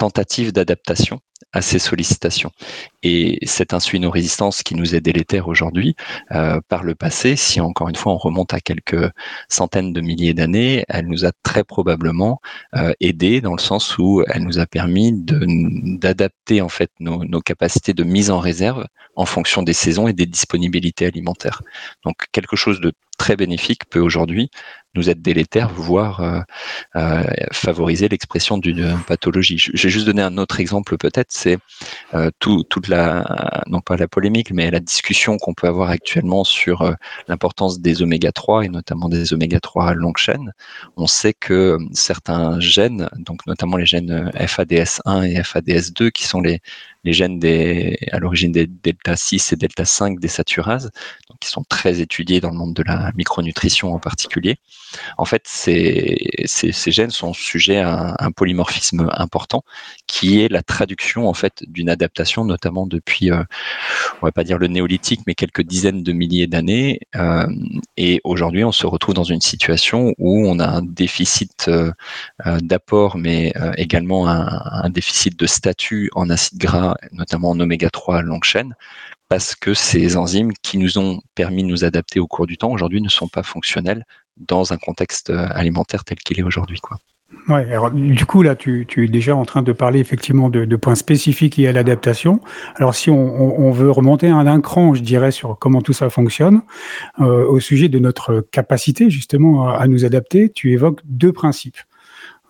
tentative 0.00 0.52
d'adaptation 0.52 1.20
à 1.52 1.62
ces 1.62 1.78
sollicitations. 1.78 2.50
Et 3.02 3.38
cette 3.46 3.74
insulino-résistance 3.74 4.62
qui 4.62 4.74
nous 4.74 4.94
est 4.94 5.00
délétère 5.00 5.48
aujourd'hui, 5.48 5.96
euh, 6.32 6.60
par 6.68 6.82
le 6.84 6.94
passé, 6.94 7.36
si 7.36 7.60
encore 7.60 7.88
une 7.88 7.96
fois 7.96 8.12
on 8.12 8.18
remonte 8.18 8.54
à 8.54 8.60
quelques 8.60 9.10
centaines 9.48 9.92
de 9.92 10.00
milliers 10.00 10.34
d'années, 10.34 10.84
elle 10.88 11.06
nous 11.06 11.24
a 11.24 11.32
très 11.42 11.64
probablement 11.64 12.40
euh, 12.76 12.92
aidé 13.00 13.40
dans 13.40 13.54
le 13.54 13.60
sens 13.60 13.98
où 13.98 14.22
elle 14.28 14.42
nous 14.42 14.58
a 14.58 14.66
permis 14.66 15.12
d'adapter 15.14 16.60
en 16.60 16.68
fait 16.68 16.90
nos, 17.00 17.24
nos, 17.24 17.40
capacités 17.40 17.94
de 17.94 18.04
mise 18.04 18.30
en 18.30 18.38
réserve 18.38 18.86
en 19.16 19.24
fonction 19.24 19.62
des 19.62 19.72
saisons 19.72 20.08
et 20.08 20.12
des 20.12 20.26
disponibilités 20.26 21.06
alimentaires. 21.06 21.62
Donc 22.04 22.26
quelque 22.32 22.56
chose 22.56 22.80
de 22.80 22.92
très 23.20 23.36
bénéfique 23.36 23.84
peut 23.90 24.00
aujourd'hui 24.00 24.50
nous 24.94 25.10
être 25.10 25.20
délétère, 25.20 25.68
voire 25.68 26.20
euh, 26.20 26.40
euh, 26.96 27.22
favoriser 27.52 28.08
l'expression 28.08 28.58
d'une 28.58 28.98
pathologie. 29.06 29.56
J'ai 29.58 29.90
juste 29.90 30.06
donné 30.06 30.22
un 30.22 30.36
autre 30.38 30.58
exemple 30.58 30.96
peut-être, 30.96 31.29
c'est 31.30 31.58
euh, 32.14 32.30
tout, 32.40 32.64
toute 32.64 32.88
la, 32.88 33.62
non 33.66 33.80
pas 33.80 33.96
la 33.96 34.08
polémique, 34.08 34.50
mais 34.52 34.70
la 34.70 34.80
discussion 34.80 35.38
qu'on 35.38 35.54
peut 35.54 35.68
avoir 35.68 35.88
actuellement 35.88 36.44
sur 36.44 36.82
euh, 36.82 36.92
l'importance 37.28 37.80
des 37.80 38.02
oméga 38.02 38.32
3 38.32 38.64
et 38.64 38.68
notamment 38.68 39.08
des 39.08 39.32
oméga 39.32 39.60
3 39.60 39.88
à 39.88 39.94
longue 39.94 40.18
chaîne. 40.18 40.52
On 40.96 41.06
sait 41.06 41.32
que 41.32 41.78
certains 41.92 42.60
gènes, 42.60 43.08
donc 43.18 43.46
notamment 43.46 43.76
les 43.76 43.86
gènes 43.86 44.30
FADS1 44.34 45.24
et 45.24 45.40
FADS2, 45.40 46.10
qui 46.10 46.24
sont 46.24 46.40
les, 46.40 46.60
les 47.04 47.12
gènes 47.12 47.40
à 48.12 48.18
l'origine 48.18 48.52
des 48.52 48.66
delta 48.66 49.16
6 49.16 49.52
et 49.52 49.56
delta 49.56 49.84
5 49.84 50.20
des 50.20 50.28
saturases, 50.28 50.90
donc 51.28 51.38
qui 51.40 51.48
sont 51.48 51.64
très 51.68 52.00
étudiés 52.00 52.40
dans 52.40 52.50
le 52.50 52.56
monde 52.56 52.74
de 52.74 52.82
la 52.82 53.10
micronutrition 53.16 53.94
en 53.94 53.98
particulier. 53.98 54.56
En 55.18 55.24
fait, 55.24 55.42
ces, 55.46 56.16
gènes 56.86 57.10
sont 57.10 57.32
sujets 57.32 57.78
à 57.78 58.16
un, 58.18 58.32
polymorphisme 58.32 59.08
important, 59.12 59.62
qui 60.06 60.40
est 60.40 60.48
la 60.48 60.62
traduction 60.62 61.28
en 61.28 61.34
fait 61.34 61.62
d'une 61.66 61.88
adaptation, 61.88 62.44
notamment 62.44 62.86
depuis, 62.86 63.30
euh, 63.30 63.42
on 64.20 64.26
va 64.26 64.32
pas 64.32 64.44
dire 64.44 64.58
le 64.58 64.66
néolithique, 64.66 65.20
mais 65.26 65.34
quelques 65.34 65.62
dizaines 65.62 66.02
de 66.02 66.12
milliers 66.12 66.46
d'années. 66.46 67.00
Euh, 67.16 67.46
et 67.96 68.20
aujourd'hui, 68.24 68.64
on 68.64 68.72
se 68.72 68.86
retrouve 68.86 69.14
dans 69.14 69.24
une 69.24 69.40
situation 69.40 70.14
où 70.18 70.46
on 70.46 70.58
a 70.58 70.66
un 70.66 70.82
déficit 70.82 71.66
euh, 71.68 71.92
euh 72.46 72.58
d'apport, 72.60 73.16
mais 73.16 73.52
également 73.76 74.28
un, 74.28 74.60
un 74.64 74.90
déficit 74.90 75.38
de 75.38 75.46
statut 75.46 76.10
en 76.14 76.28
acide 76.30 76.58
gras 76.58 76.89
notamment 77.12 77.50
en 77.50 77.60
oméga 77.60 77.90
3 77.90 78.22
longue 78.22 78.44
chaîne, 78.44 78.74
parce 79.28 79.54
que 79.54 79.74
ces 79.74 80.16
enzymes 80.16 80.52
qui 80.62 80.76
nous 80.76 80.98
ont 80.98 81.20
permis 81.34 81.62
de 81.62 81.68
nous 81.68 81.84
adapter 81.84 82.18
au 82.20 82.26
cours 82.26 82.46
du 82.46 82.56
temps, 82.58 82.70
aujourd'hui 82.70 83.00
ne 83.00 83.08
sont 83.08 83.28
pas 83.28 83.42
fonctionnelles 83.42 84.04
dans 84.36 84.72
un 84.72 84.76
contexte 84.76 85.30
euh, 85.30 85.46
alimentaire 85.50 86.04
tel 86.04 86.18
qu'il 86.18 86.38
est 86.40 86.42
aujourd'hui. 86.42 86.80
Ouais, 87.48 87.66
du 87.92 88.26
coup, 88.26 88.42
là, 88.42 88.56
tu, 88.56 88.86
es 88.96 89.06
déjà 89.06 89.36
en 89.36 89.44
train 89.44 89.62
de 89.62 89.72
parler 89.72 90.00
effectivement 90.00 90.50
de, 90.50 90.76
points 90.76 90.94
spécifiques 90.94 91.56
liés 91.56 91.68
à 91.68 91.72
l'adaptation. 91.72 92.40
Alors, 92.74 92.94
si 92.94 93.08
on, 93.08 93.70
veut 93.70 93.90
remonter 93.90 94.28
un, 94.28 94.46
un 94.46 94.60
cran, 94.60 94.94
je 94.94 95.00
dirais, 95.00 95.30
sur 95.30 95.56
comment 95.58 95.80
tout 95.80 95.92
ça 95.92 96.10
fonctionne, 96.10 96.62
euh, 97.20 97.46
au 97.46 97.60
sujet 97.60 97.88
de 97.88 97.98
notre 97.98 98.40
capacité 98.50 99.10
justement 99.10 99.68
à 99.68 99.86
nous 99.86 100.04
adapter, 100.04 100.50
tu 100.50 100.72
évoques 100.72 101.00
deux 101.04 101.32
principes. 101.32 101.78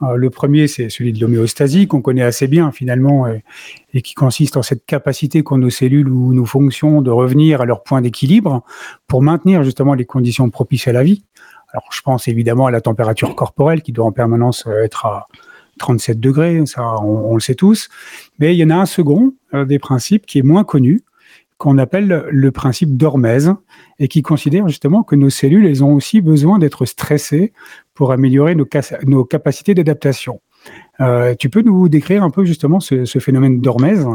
Euh, 0.02 0.16
le 0.16 0.30
premier, 0.30 0.66
c'est 0.66 0.88
celui 0.88 1.12
de 1.12 1.20
l'homéostasie, 1.20 1.86
qu'on 1.86 2.00
connaît 2.02 2.22
assez 2.22 2.48
bien 2.48 2.72
finalement, 2.72 3.26
et, 3.26 3.44
et, 3.92 4.02
qui 4.02 4.14
consiste 4.14 4.56
en 4.56 4.62
cette 4.62 4.86
capacité 4.86 5.42
qu'ont 5.42 5.58
nos 5.58 5.70
cellules 5.70 6.08
ou 6.08 6.32
nos 6.32 6.46
fonctions 6.46 7.02
de 7.02 7.10
revenir 7.10 7.60
à 7.60 7.66
leur 7.66 7.82
point 7.82 8.00
d'équilibre 8.00 8.62
pour 9.06 9.22
maintenir 9.22 9.62
justement 9.62 9.94
les 9.94 10.06
conditions 10.06 10.48
propices 10.50 10.88
à 10.88 10.92
la 10.92 11.02
vie. 11.02 11.24
Alors, 11.72 11.86
je 11.92 12.00
pense 12.02 12.26
évidemment 12.28 12.66
à 12.66 12.70
la 12.70 12.80
température 12.80 13.34
corporelle 13.36 13.82
qui 13.82 13.92
doit 13.92 14.06
en 14.06 14.12
permanence 14.12 14.66
euh, 14.66 14.82
être 14.82 15.06
à 15.06 15.26
37 15.78 16.20
degrés, 16.20 16.62
ça 16.66 16.98
on, 17.02 17.34
le 17.34 17.40
sait 17.40 17.54
tous. 17.54 17.88
Mais 18.38 18.54
il 18.54 18.58
y 18.58 18.64
en 18.64 18.70
a 18.70 18.76
un 18.76 18.86
second 18.86 19.32
euh, 19.54 19.64
des 19.64 19.78
principes 19.78 20.26
qui 20.26 20.38
est 20.38 20.42
moins 20.42 20.64
connu, 20.64 21.02
qu'on 21.60 21.76
appelle 21.76 22.24
le 22.30 22.50
principe 22.52 22.96
d'Hormèse 22.96 23.52
et 23.98 24.08
qui 24.08 24.22
considère 24.22 24.66
justement 24.66 25.02
que 25.02 25.14
nos 25.14 25.28
cellules, 25.28 25.66
elles 25.66 25.84
ont 25.84 25.92
aussi 25.92 26.22
besoin 26.22 26.58
d'être 26.58 26.86
stressées 26.86 27.52
pour 27.92 28.12
améliorer 28.12 28.54
nos, 28.54 28.66
nos 29.04 29.26
capacités 29.26 29.74
d'adaptation. 29.74 30.40
Euh, 31.00 31.34
tu 31.38 31.48
peux 31.48 31.62
nous 31.62 31.88
décrire 31.88 32.22
un 32.22 32.30
peu 32.30 32.44
justement 32.44 32.78
ce, 32.78 33.04
phénomène 33.18 33.60
d'hormèse? 33.60 34.06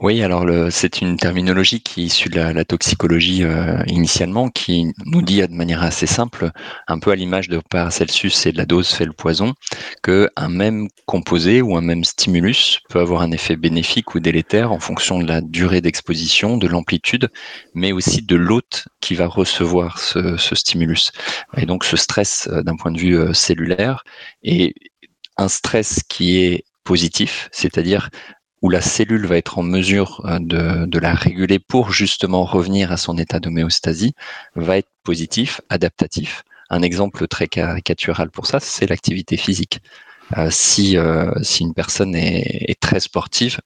Oui, 0.00 0.22
alors 0.22 0.44
c'est 0.70 1.00
une 1.00 1.16
terminologie 1.16 1.80
qui 1.80 2.02
est 2.02 2.06
issue 2.06 2.28
de 2.28 2.40
la, 2.40 2.64
toxicologie 2.64 3.44
euh, 3.44 3.82
initialement, 3.86 4.48
qui 4.48 4.92
nous 5.06 5.22
dit 5.22 5.40
de 5.40 5.54
manière 5.54 5.82
assez 5.82 6.06
simple, 6.06 6.50
un 6.88 6.98
peu 6.98 7.12
à 7.12 7.16
l'image 7.16 7.48
de 7.48 7.60
Paracelsus 7.70 8.46
et 8.46 8.52
de 8.52 8.58
la 8.58 8.66
dose 8.66 8.88
fait 8.88 9.04
le 9.04 9.12
poison, 9.12 9.54
que 10.02 10.28
un 10.36 10.48
même 10.48 10.88
composé 11.06 11.62
ou 11.62 11.76
un 11.76 11.80
même 11.80 12.04
stimulus 12.04 12.80
peut 12.88 13.00
avoir 13.00 13.22
un 13.22 13.30
effet 13.30 13.56
bénéfique 13.56 14.14
ou 14.14 14.20
délétère 14.20 14.72
en 14.72 14.80
fonction 14.80 15.20
de 15.20 15.28
la 15.28 15.40
durée 15.40 15.80
d'exposition, 15.80 16.56
de 16.56 16.66
l'amplitude, 16.66 17.28
mais 17.74 17.92
aussi 17.92 18.22
de 18.22 18.36
l'hôte 18.36 18.88
qui 19.00 19.14
va 19.14 19.26
recevoir 19.26 19.98
ce, 19.98 20.36
ce, 20.36 20.54
stimulus. 20.54 21.12
Et 21.56 21.66
donc 21.66 21.84
ce 21.84 21.96
stress 21.96 22.48
euh, 22.50 22.62
d'un 22.62 22.76
point 22.76 22.90
de 22.90 22.98
vue 22.98 23.34
cellulaire 23.34 24.04
est 24.42 24.74
un 25.36 25.48
stress 25.48 26.02
qui 26.08 26.38
est 26.38 26.64
positif, 26.84 27.48
c'est-à-dire 27.52 28.10
où 28.62 28.70
la 28.70 28.80
cellule 28.80 29.26
va 29.26 29.36
être 29.36 29.58
en 29.58 29.62
mesure 29.62 30.22
euh, 30.24 30.38
de, 30.86 30.98
la 30.98 31.14
réguler 31.14 31.58
pour 31.58 31.92
justement 31.92 32.44
revenir 32.44 32.92
à 32.92 32.96
son 32.96 33.18
état 33.18 33.40
d'homéostasie, 33.40 34.14
va 34.54 34.78
être 34.78 34.90
positif, 35.02 35.60
adaptatif. 35.68 36.44
Un 36.70 36.82
exemple 36.82 37.26
très 37.26 37.48
caricatural 37.48 38.30
pour 38.30 38.46
ça, 38.46 38.60
c'est 38.60 38.88
l'activité 38.88 39.36
physique. 39.36 39.80
Euh, 40.38 40.48
si, 40.50 40.96
euh, 40.96 41.32
si 41.42 41.64
une 41.64 41.74
personne 41.74 42.14
est, 42.14 42.70
est 42.70 42.80
très 42.80 43.00
sportive, 43.00 43.58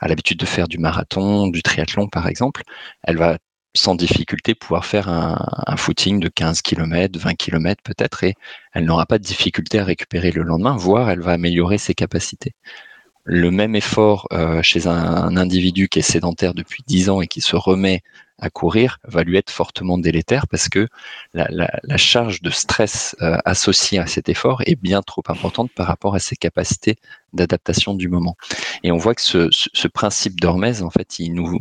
a 0.00 0.08
l'habitude 0.08 0.38
de 0.38 0.46
faire 0.46 0.66
du 0.66 0.78
marathon, 0.78 1.48
du 1.48 1.62
triathlon 1.62 2.08
par 2.08 2.26
exemple, 2.26 2.62
elle 3.04 3.18
va 3.18 3.38
sans 3.74 3.94
difficulté 3.94 4.54
pouvoir 4.54 4.84
faire 4.84 5.08
un, 5.08 5.76
footing 5.76 6.20
de 6.20 6.28
15 6.28 6.62
km, 6.62 7.18
20 7.18 7.34
km 7.34 7.82
peut-être, 7.82 8.24
et 8.24 8.34
elle 8.72 8.84
n'aura 8.84 9.06
pas 9.06 9.18
de 9.18 9.24
difficulté 9.24 9.78
à 9.78 9.84
récupérer 9.84 10.32
le 10.32 10.42
lendemain, 10.42 10.76
voire 10.76 11.10
elle 11.10 11.20
va 11.20 11.32
améliorer 11.32 11.78
ses 11.78 11.94
capacités. 11.94 12.54
Le 13.24 13.50
même 13.50 13.76
effort 13.76 14.26
euh, 14.32 14.62
chez 14.62 14.86
un, 14.86 14.92
un, 14.92 15.36
individu 15.36 15.88
qui 15.88 16.00
est 16.00 16.02
sédentaire 16.02 16.54
depuis 16.54 16.82
10 16.86 17.10
ans 17.10 17.20
et 17.20 17.28
qui 17.28 17.40
se 17.40 17.54
remet 17.54 18.02
à 18.40 18.50
courir 18.50 18.98
va 19.04 19.22
lui 19.22 19.36
être 19.36 19.50
fortement 19.50 19.98
délétère 19.98 20.48
parce 20.48 20.68
que 20.68 20.88
la, 21.34 21.96
charge 21.96 22.42
de 22.42 22.50
stress 22.50 23.14
euh, 23.20 23.36
associée 23.44 23.98
à 23.98 24.06
cet 24.06 24.28
effort 24.28 24.62
est 24.66 24.76
bien 24.76 25.02
trop 25.02 25.22
importante 25.28 25.70
par 25.74 25.86
rapport 25.86 26.14
à 26.14 26.18
ses 26.18 26.36
capacités 26.36 26.96
d'adaptation 27.32 27.94
du 27.94 28.08
moment. 28.08 28.36
Et 28.82 28.90
on 28.90 28.96
voit 28.96 29.14
que 29.14 29.20
ce, 29.22 29.88
principe 29.88 30.40
d'hormèse, 30.40 30.82
en 30.82 30.90
fait, 30.90 31.18
il 31.18 31.34
nous, 31.34 31.60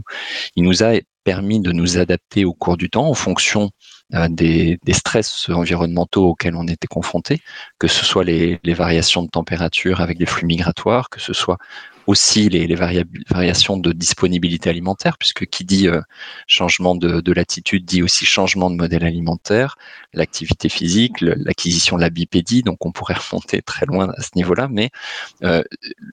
il 0.55 0.63
nous 0.63 0.83
a 0.83 0.93
permis 1.23 1.59
de 1.59 1.71
nous 1.71 1.97
adapter 1.97 2.45
au 2.45 2.53
cours 2.53 2.77
du 2.77 2.89
temps 2.89 3.07
en 3.07 3.13
fonction 3.13 3.71
des, 4.11 4.79
des, 4.83 4.93
stress 4.93 5.49
environnementaux 5.49 6.29
auxquels 6.29 6.55
on 6.55 6.67
était 6.67 6.87
confronté, 6.87 7.41
que 7.77 7.87
ce 7.87 8.05
soit 8.05 8.23
les, 8.23 8.59
variations 8.65 9.23
de 9.23 9.29
température 9.29 10.01
avec 10.01 10.19
les 10.19 10.25
flux 10.25 10.47
migratoires, 10.47 11.09
que 11.09 11.19
ce 11.19 11.33
soit 11.33 11.57
aussi 12.07 12.49
les, 12.49 12.73
variations 12.75 13.77
de 13.77 13.91
disponibilité 13.91 14.69
alimentaire, 14.71 15.17
puisque 15.19 15.45
qui 15.45 15.63
dit 15.63 15.87
euh, 15.87 16.01
changement 16.47 16.95
de, 16.95 17.21
de, 17.21 17.31
latitude 17.33 17.85
dit 17.85 18.01
aussi 18.01 18.25
changement 18.25 18.71
de 18.71 18.75
modèle 18.75 19.03
alimentaire, 19.03 19.75
l'activité 20.13 20.69
physique, 20.69 21.21
l'acquisition 21.21 21.97
de 21.97 22.01
la 22.01 22.09
bipédie, 22.09 22.63
donc 22.63 22.83
on 22.85 22.91
pourrait 22.91 23.13
remonter 23.31 23.61
très 23.61 23.85
loin 23.85 24.11
à 24.17 24.21
ce 24.23 24.31
niveau-là, 24.35 24.67
mais 24.71 24.89
euh, 25.43 25.63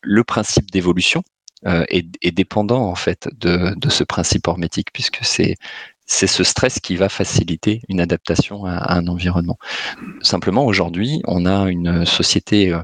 le 0.03 0.23
principe 0.23 0.71
d'évolution, 0.71 1.23
euh, 1.67 1.85
est, 1.88 2.07
est, 2.21 2.33
dépendant 2.33 2.83
en 2.83 2.95
fait 2.95 3.31
de, 3.41 3.73
de 3.76 3.88
ce 3.88 4.05
principe 4.05 4.47
hormétique 4.47 4.93
puisque 4.93 5.21
c'est 5.23 5.57
c'est 6.06 6.26
ce 6.26 6.44
stress 6.44 6.80
qui 6.80 6.96
va 6.96 7.08
faciliter 7.08 7.82
une 7.88 8.00
adaptation 8.00 8.64
à, 8.64 8.94
un 8.94 9.06
environnement. 9.08 9.58
Simplement 10.22 10.64
aujourd'hui, 10.64 11.20
on 11.26 11.46
a 11.46 11.68
une 11.68 12.06
société 12.06 12.72
euh, 12.72 12.80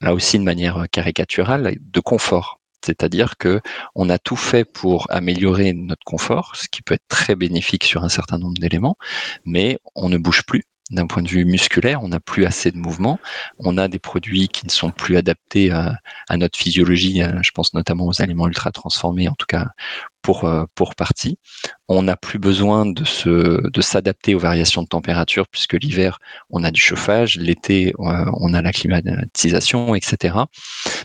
là 0.00 0.14
aussi 0.14 0.38
de 0.38 0.44
manière 0.44 0.86
caricaturale 0.90 1.76
de 1.80 2.00
confort. 2.00 2.60
C'est-à-dire 2.84 3.36
que 3.36 3.60
on 3.94 4.08
a 4.08 4.18
tout 4.18 4.36
fait 4.36 4.64
pour 4.64 5.06
améliorer 5.10 5.72
notre 5.74 6.04
confort, 6.04 6.56
ce 6.56 6.68
qui 6.68 6.80
peut 6.82 6.94
être 6.94 7.08
très 7.08 7.34
bénéfique 7.34 7.84
sur 7.84 8.04
un 8.04 8.08
certain 8.08 8.38
nombre 8.38 8.58
d'éléments, 8.58 8.96
mais 9.44 9.78
on 9.94 10.08
ne 10.08 10.16
bouge 10.16 10.44
plus, 10.46 10.64
d'un 10.90 11.06
point 11.06 11.22
de 11.22 11.28
vue 11.28 11.44
musculaire, 11.44 12.02
on 12.02 12.08
n'a 12.08 12.20
plus 12.20 12.46
assez 12.46 12.70
de 12.70 12.78
mouvement, 12.78 13.18
on 13.58 13.78
a 13.78 13.88
des 13.88 13.98
produits 13.98 14.48
qui 14.48 14.66
ne 14.66 14.70
sont 14.70 14.90
plus 14.90 15.16
adaptés 15.16 15.70
à, 15.70 15.98
notre 16.36 16.58
physiologie, 16.58 17.22
je 17.42 17.50
pense 17.52 17.74
notamment 17.74 18.06
aux 18.06 18.22
aliments 18.22 18.48
ultra 18.48 18.72
transformés, 18.72 19.28
en 19.28 19.34
tout 19.34 19.46
cas 19.46 19.68
pour, 20.22 20.44
euh, 20.44 20.64
pour 20.74 20.94
partie. 20.94 21.38
On 21.92 22.04
n'a 22.04 22.16
plus 22.16 22.38
besoin 22.38 22.86
de, 22.86 23.04
se, 23.04 23.68
de 23.68 23.80
s'adapter 23.80 24.36
aux 24.36 24.38
variations 24.38 24.82
de 24.82 24.86
température, 24.86 25.48
puisque 25.48 25.74
l'hiver, 25.74 26.20
on 26.48 26.62
a 26.62 26.70
du 26.70 26.80
chauffage, 26.80 27.36
l'été, 27.36 27.92
euh, 27.98 28.24
on 28.34 28.54
a 28.54 28.62
la 28.62 28.72
climatisation, 28.72 29.96
etc. 29.96 30.36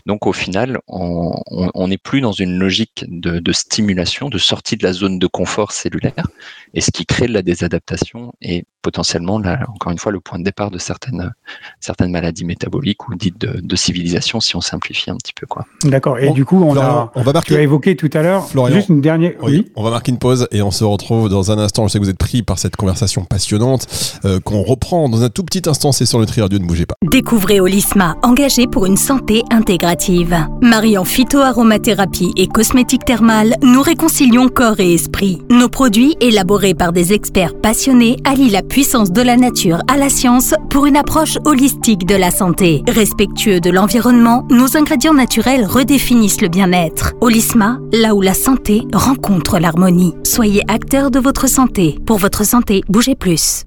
Donc 0.06 0.28
au 0.28 0.32
final, 0.32 0.78
on 0.86 1.88
n'est 1.88 1.98
plus 1.98 2.20
dans 2.20 2.30
une 2.30 2.56
logique 2.56 3.04
de, 3.08 3.40
de, 3.40 3.52
stimulation, 3.52 4.28
de 4.28 4.38
sortie 4.38 4.76
de 4.76 4.84
la 4.84 4.92
zone 4.92 5.18
de 5.18 5.26
confort 5.26 5.72
cellulaire, 5.72 6.28
et 6.72 6.80
ce 6.80 6.92
qui 6.92 7.04
crée 7.04 7.26
de 7.26 7.32
la 7.32 7.42
désadaptation 7.42 8.32
et 8.40 8.64
potentiellement, 8.86 9.40
là, 9.40 9.66
encore 9.74 9.90
une 9.90 9.98
fois, 9.98 10.12
le 10.12 10.20
point 10.20 10.38
de 10.38 10.44
départ 10.44 10.70
de 10.70 10.78
certaines, 10.78 11.32
certaines 11.80 12.12
maladies 12.12 12.44
métaboliques 12.44 13.08
ou 13.08 13.16
dites 13.16 13.36
de, 13.36 13.60
de 13.60 13.76
civilisation, 13.76 14.38
si 14.38 14.54
on 14.54 14.60
simplifie 14.60 15.10
un 15.10 15.16
petit 15.16 15.32
peu. 15.32 15.44
Quoi. 15.44 15.66
D'accord. 15.82 16.20
Et 16.20 16.28
bon, 16.28 16.34
du 16.34 16.44
coup, 16.44 16.62
on, 16.62 16.70
Florian, 16.70 16.90
a, 16.90 17.12
on 17.16 17.22
va 17.22 17.32
marquer... 17.32 17.54
tu 17.54 17.58
as 17.58 17.62
évoqué 17.62 17.96
tout 17.96 18.10
à 18.12 18.22
l'heure 18.22 18.46
juste 18.70 18.88
une 18.88 19.00
dernière. 19.00 19.32
Oui. 19.42 19.64
oui. 19.64 19.72
On 19.74 19.82
va 19.82 19.90
marquer 19.90 20.12
une 20.12 20.20
pause 20.20 20.46
et 20.52 20.62
on 20.62 20.70
se 20.76 20.84
retrouve 20.84 21.28
dans 21.28 21.50
un 21.50 21.58
instant. 21.58 21.86
Je 21.86 21.92
sais 21.92 21.98
que 21.98 22.04
vous 22.04 22.10
êtes 22.10 22.18
pris 22.18 22.42
par 22.42 22.58
cette 22.58 22.76
conversation 22.76 23.24
passionnante 23.24 23.86
euh, 24.24 24.40
qu'on 24.40 24.62
reprend 24.62 25.08
dans 25.08 25.22
un 25.22 25.28
tout 25.28 25.42
petit 25.42 25.68
instant. 25.68 25.92
C'est 25.92 26.06
sur 26.06 26.18
le 26.18 26.26
Tri 26.26 26.42
Radio, 26.42 26.58
ne 26.58 26.66
bougez 26.66 26.86
pas. 26.86 26.94
Découvrez 27.02 27.60
Olisma, 27.60 28.16
engagé 28.22 28.66
pour 28.66 28.86
une 28.86 28.96
santé 28.96 29.42
intégrative. 29.50 30.36
Mariant 30.60 31.04
phytoaromathérapie 31.04 32.32
et 32.36 32.46
cosmétique 32.46 33.04
thermale, 33.04 33.54
nous 33.62 33.80
réconcilions 33.80 34.48
corps 34.48 34.80
et 34.80 34.92
esprit. 34.92 35.38
Nos 35.50 35.68
produits, 35.68 36.16
élaborés 36.20 36.74
par 36.74 36.92
des 36.92 37.12
experts 37.12 37.54
passionnés, 37.60 38.16
allient 38.24 38.50
la 38.50 38.62
puissance 38.62 39.10
de 39.10 39.22
la 39.22 39.36
nature 39.36 39.80
à 39.88 39.96
la 39.96 40.10
science 40.10 40.54
pour 40.68 40.86
une 40.86 40.96
approche 40.96 41.38
holistique 41.44 42.06
de 42.06 42.14
la 42.14 42.30
santé. 42.30 42.82
Respectueux 42.88 43.60
de 43.60 43.70
l'environnement, 43.70 44.44
nos 44.50 44.76
ingrédients 44.76 45.14
naturels 45.14 45.64
redéfinissent 45.64 46.42
le 46.42 46.48
bien-être. 46.48 47.14
Olisma, 47.20 47.78
là 47.92 48.14
où 48.14 48.20
la 48.20 48.34
santé 48.34 48.82
rencontre 48.92 49.58
l'harmonie. 49.58 50.14
Soyez 50.24 50.62
acteur 50.68 51.10
de 51.10 51.18
votre 51.18 51.48
santé. 51.48 51.98
Pour 52.06 52.18
votre 52.18 52.44
santé, 52.44 52.82
bougez 52.88 53.14
plus. 53.14 53.64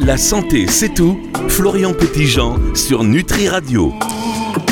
La 0.00 0.16
santé, 0.16 0.66
c'est 0.66 0.94
tout. 0.94 1.18
Florian 1.48 1.92
Petitjean 1.92 2.74
sur 2.74 3.04
Nutri 3.04 3.48
Radio. 3.48 3.92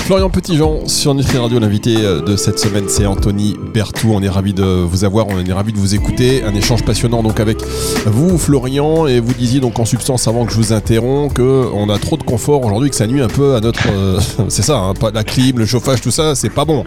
Florian 0.08 0.30
Petitjean 0.30 0.87
sur 0.87 1.14
Nutri 1.14 1.37
Radio, 1.37 1.58
l'invité 1.58 1.97
euh, 1.99 2.23
de 2.23 2.35
cette 2.35 2.58
semaine 2.58 2.88
c'est 2.88 3.04
Anthony 3.04 3.56
Bertou. 3.75 4.12
On 4.14 4.23
est 4.23 4.28
ravi 4.28 4.54
de 4.54 4.64
vous 4.64 5.04
avoir, 5.04 5.28
on 5.28 5.38
est 5.38 5.52
ravi 5.52 5.73
de 5.75 5.76
vous 5.76 5.94
écouter. 5.94 6.42
Un 6.44 6.54
échange 6.54 6.82
passionnant 6.82 7.23
donc 7.23 7.40
avec 7.40 7.58
vous 8.06 8.38
Florian 8.38 9.06
et 9.06 9.20
vous 9.20 9.35
disiez 9.35 9.61
donc 9.61 9.78
en 9.78 9.85
substance 9.85 10.26
avant 10.26 10.47
que 10.47 10.52
je 10.52 10.56
vous 10.56 10.73
interromps 10.73 11.35
que 11.35 11.68
on 11.75 11.90
a 11.90 11.99
trop 11.99 12.16
de 12.16 12.23
confort 12.23 12.64
aujourd'hui 12.64 12.88
que 12.88 12.97
ça 12.97 13.06
nuit 13.06 13.20
un 13.20 13.28
peu 13.28 13.54
à 13.54 13.61
notre 13.61 13.87
euh, 13.90 14.18
c'est 14.49 14.62
ça, 14.62 14.78
hein, 14.78 14.94
pas 14.94 15.11
la 15.11 15.25
clim, 15.25 15.58
le 15.58 15.66
chauffage, 15.66 16.00
tout 16.00 16.11
ça, 16.11 16.35
c'est 16.35 16.49
pas 16.49 16.64
bon. 16.64 16.85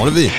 Enlevez. 0.00 0.30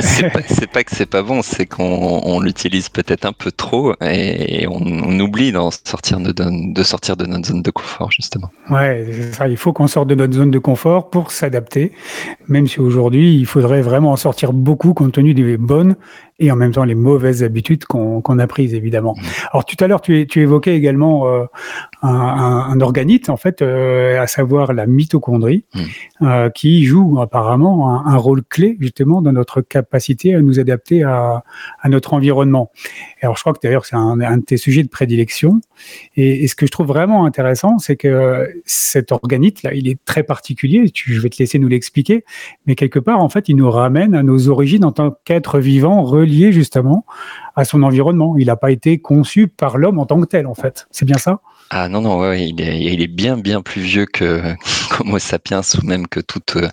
C'est 0.00 0.30
pas, 0.30 0.40
pas, 0.72 0.84
que 0.84 0.94
c'est 0.94 1.06
pas 1.06 1.22
bon, 1.22 1.42
c'est 1.42 1.66
qu'on 1.66 2.40
l'utilise 2.40 2.88
peut-être 2.88 3.26
un 3.26 3.32
peu 3.32 3.50
trop 3.50 3.92
et 4.00 4.66
on, 4.68 4.80
on 4.80 5.20
oublie 5.20 5.52
d'en 5.52 5.70
sortir 5.70 6.20
de, 6.20 6.32
de, 6.32 6.72
de, 6.72 6.82
sortir 6.82 7.16
de 7.16 7.26
notre 7.26 7.48
zone 7.48 7.60
de 7.62 7.70
confort 7.70 8.10
justement. 8.10 8.50
Ouais, 8.70 9.06
ça, 9.32 9.48
il 9.48 9.56
faut 9.56 9.72
qu'on 9.72 9.86
sorte 9.86 10.08
de 10.08 10.14
notre 10.14 10.32
zone 10.32 10.50
de 10.50 10.58
confort 10.58 11.10
pour 11.10 11.32
s'adapter 11.44 11.92
même 12.48 12.66
si 12.66 12.80
aujourd'hui, 12.80 13.34
il 13.34 13.46
faudrait 13.46 13.82
vraiment 13.82 14.12
en 14.12 14.16
sortir 14.16 14.52
beaucoup 14.52 14.94
compte 14.94 15.12
tenu 15.12 15.34
des 15.34 15.56
bonnes 15.56 15.96
et 16.40 16.50
en 16.50 16.56
même 16.56 16.72
temps 16.72 16.84
les 16.84 16.96
mauvaises 16.96 17.44
habitudes 17.44 17.84
qu'on 17.84 18.38
a 18.38 18.46
prises 18.46 18.74
évidemment. 18.74 19.14
Mmh. 19.16 19.26
Alors 19.52 19.64
tout 19.64 19.76
à 19.78 19.86
l'heure 19.86 20.00
tu, 20.00 20.26
tu, 20.26 20.40
évoquais 20.40 20.74
également 20.74 21.28
euh, 21.28 21.44
un, 22.02 22.08
un, 22.10 22.80
organite 22.80 23.30
en 23.30 23.36
fait, 23.36 23.62
euh, 23.62 24.20
à 24.20 24.26
savoir 24.26 24.72
la 24.72 24.86
mitochondrie, 24.86 25.64
mmh. 25.74 25.80
euh, 26.22 26.50
qui 26.50 26.84
joue 26.84 27.20
apparemment 27.20 27.90
un, 27.90 28.12
un, 28.12 28.16
rôle 28.16 28.42
clé 28.42 28.76
justement 28.80 29.22
dans 29.22 29.32
notre 29.32 29.60
capacité 29.60 30.34
à 30.34 30.40
nous 30.40 30.58
adapter 30.58 31.04
à, 31.04 31.44
à 31.80 31.88
notre 31.88 32.14
environnement. 32.14 32.72
alors 33.22 33.36
je 33.36 33.40
crois 33.42 33.52
que 33.52 33.60
d'ailleurs 33.62 33.86
c'est 33.86 33.96
un, 33.96 34.20
un, 34.20 34.38
de 34.38 34.42
tes 34.42 34.56
sujets 34.56 34.82
de 34.82 34.88
prédilection. 34.88 35.60
Et, 36.16 36.44
et, 36.44 36.48
ce 36.48 36.54
que 36.54 36.66
je 36.66 36.70
trouve 36.70 36.86
vraiment 36.86 37.26
intéressant, 37.26 37.78
c'est 37.78 37.96
que 37.96 38.48
cet 38.64 39.12
organite 39.12 39.62
là, 39.62 39.72
il 39.74 39.88
est 39.88 39.98
très 40.04 40.22
particulier. 40.22 40.90
je 40.94 41.20
vais 41.20 41.28
te 41.28 41.36
laisser 41.38 41.58
nous 41.58 41.68
l'expliquer, 41.68 42.24
mais 42.66 42.74
quelque 42.74 42.98
part 42.98 43.20
en 43.20 43.28
fait, 43.28 43.48
il 43.48 43.56
nous 43.56 43.70
ramène 43.70 44.14
à 44.14 44.22
nos 44.22 44.48
origines 44.48 44.84
en 44.84 44.92
tant 44.92 45.16
qu'être 45.24 45.60
vivant 45.60 46.02
lié 46.24 46.52
justement 46.52 47.04
à 47.56 47.64
son 47.64 47.82
environnement. 47.82 48.36
Il 48.38 48.46
n'a 48.46 48.56
pas 48.56 48.70
été 48.70 48.98
conçu 48.98 49.48
par 49.48 49.78
l'homme 49.78 49.98
en 49.98 50.06
tant 50.06 50.20
que 50.20 50.26
tel, 50.26 50.46
en 50.46 50.54
fait. 50.54 50.86
C'est 50.90 51.04
bien 51.04 51.18
ça? 51.18 51.40
Ah 51.70 51.88
non, 51.88 52.02
non, 52.02 52.18
ouais, 52.20 52.48
il, 52.48 52.60
est, 52.60 53.06
bien, 53.06 53.36
bien 53.36 53.62
plus 53.62 53.82
vieux 53.82 54.06
que 54.06 54.54
Homo 55.00 55.18
sapiens 55.18 55.62
ou 55.80 55.86
même 55.86 56.06
que 56.06 56.20
tout, 56.20 56.40
euh, 56.56 56.68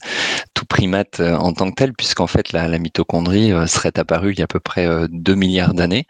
primate 0.71 1.19
euh, 1.19 1.35
en 1.35 1.53
tant 1.53 1.69
que 1.69 1.75
tel, 1.75 1.93
puisqu'en 1.93 2.27
fait 2.27 2.53
la, 2.53 2.79
mitochondrie 2.79 3.51
euh, 3.51 3.67
serait 3.67 3.97
apparue 3.99 4.31
il 4.31 4.39
y 4.39 4.41
a 4.41 4.45
à 4.45 4.47
peu 4.47 4.59
près 4.59 4.87
2 5.09 5.35
milliards 5.35 5.73
d'années 5.73 6.05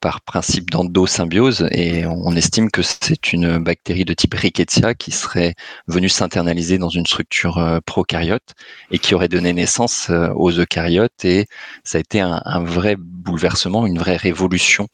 par 0.00 0.20
principe 0.20 0.70
d'endosymbiose 0.70 1.68
et 1.70 2.06
on 2.06 2.34
estime 2.34 2.70
que 2.70 2.82
c'est 2.82 3.32
une 3.32 3.58
bactérie 3.58 4.04
de 4.04 4.14
type 4.14 4.34
Rickettsia 4.34 4.94
qui 4.94 5.10
serait 5.10 5.54
venue 5.86 6.08
s'internaliser 6.08 6.78
dans 6.78 6.88
une 6.88 7.06
structure 7.06 7.80
prokaryote 7.86 8.54
et 8.90 8.98
qui 8.98 9.14
aurait 9.14 9.28
donné 9.28 9.52
naissance 9.52 10.10
aux 10.34 10.50
eucaryotes 10.50 11.24
et 11.24 11.46
ça 11.84 11.98
a 11.98 12.00
été 12.00 12.20
un, 12.20 12.62
vrai 12.64 12.96
bouleversement, 12.98 13.86
une 13.86 13.98
vraie 13.98 14.16
révolution 14.16 14.88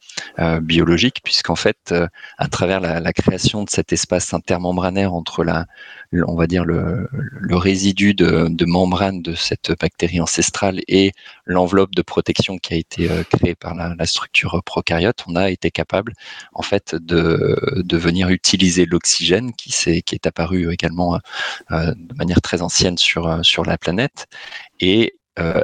biologique 0.61 1.21
puisqu'en 1.23 1.55
fait 1.55 1.93
à 2.37 2.47
travers 2.47 2.79
la 2.79 3.13
création 3.15 3.63
de 3.63 3.69
cet 3.69 3.93
espace 3.93 4.33
intermembranaire 4.33 5.13
entre 5.13 5.43
la, 5.43 5.65
on 6.27 6.35
va 6.35 6.47
dire 6.47 6.65
le, 6.65 7.07
résidu 7.51 8.13
de, 8.13 8.65
membrane 8.65 9.21
de 9.21 9.33
cette 9.33 9.71
bactérie 9.79 10.21
ancestrale 10.21 10.81
et 10.87 11.13
l'enveloppe 11.45 11.95
de 11.95 12.01
protection 12.01 12.57
qui 12.57 12.73
a 12.73 12.77
été 12.77 13.09
euh, 13.09 13.23
créée 13.23 13.55
par 13.55 13.73
la, 13.73 14.05
structure 14.05 14.61
prokaryote, 14.63 15.23
on 15.27 15.35
a 15.35 15.49
été 15.49 15.71
capable 15.71 16.13
en 16.53 16.61
fait 16.61 16.93
de, 16.95 17.57
de 17.77 17.97
venir 17.97 18.29
utiliser 18.29 18.85
l'oxygène 18.85 19.53
qui, 19.53 19.73
est, 19.89 20.01
qui 20.01 20.15
est 20.15 20.27
apparu 20.27 20.71
également 20.71 21.19
euh, 21.71 21.93
de 21.95 22.13
manière 22.15 22.41
très 22.41 22.61
ancienne 22.61 22.97
sur, 22.97 23.43
sur 23.43 23.65
la 23.65 23.77
planète 23.77 24.27
et 24.79 25.15
euh, 25.39 25.61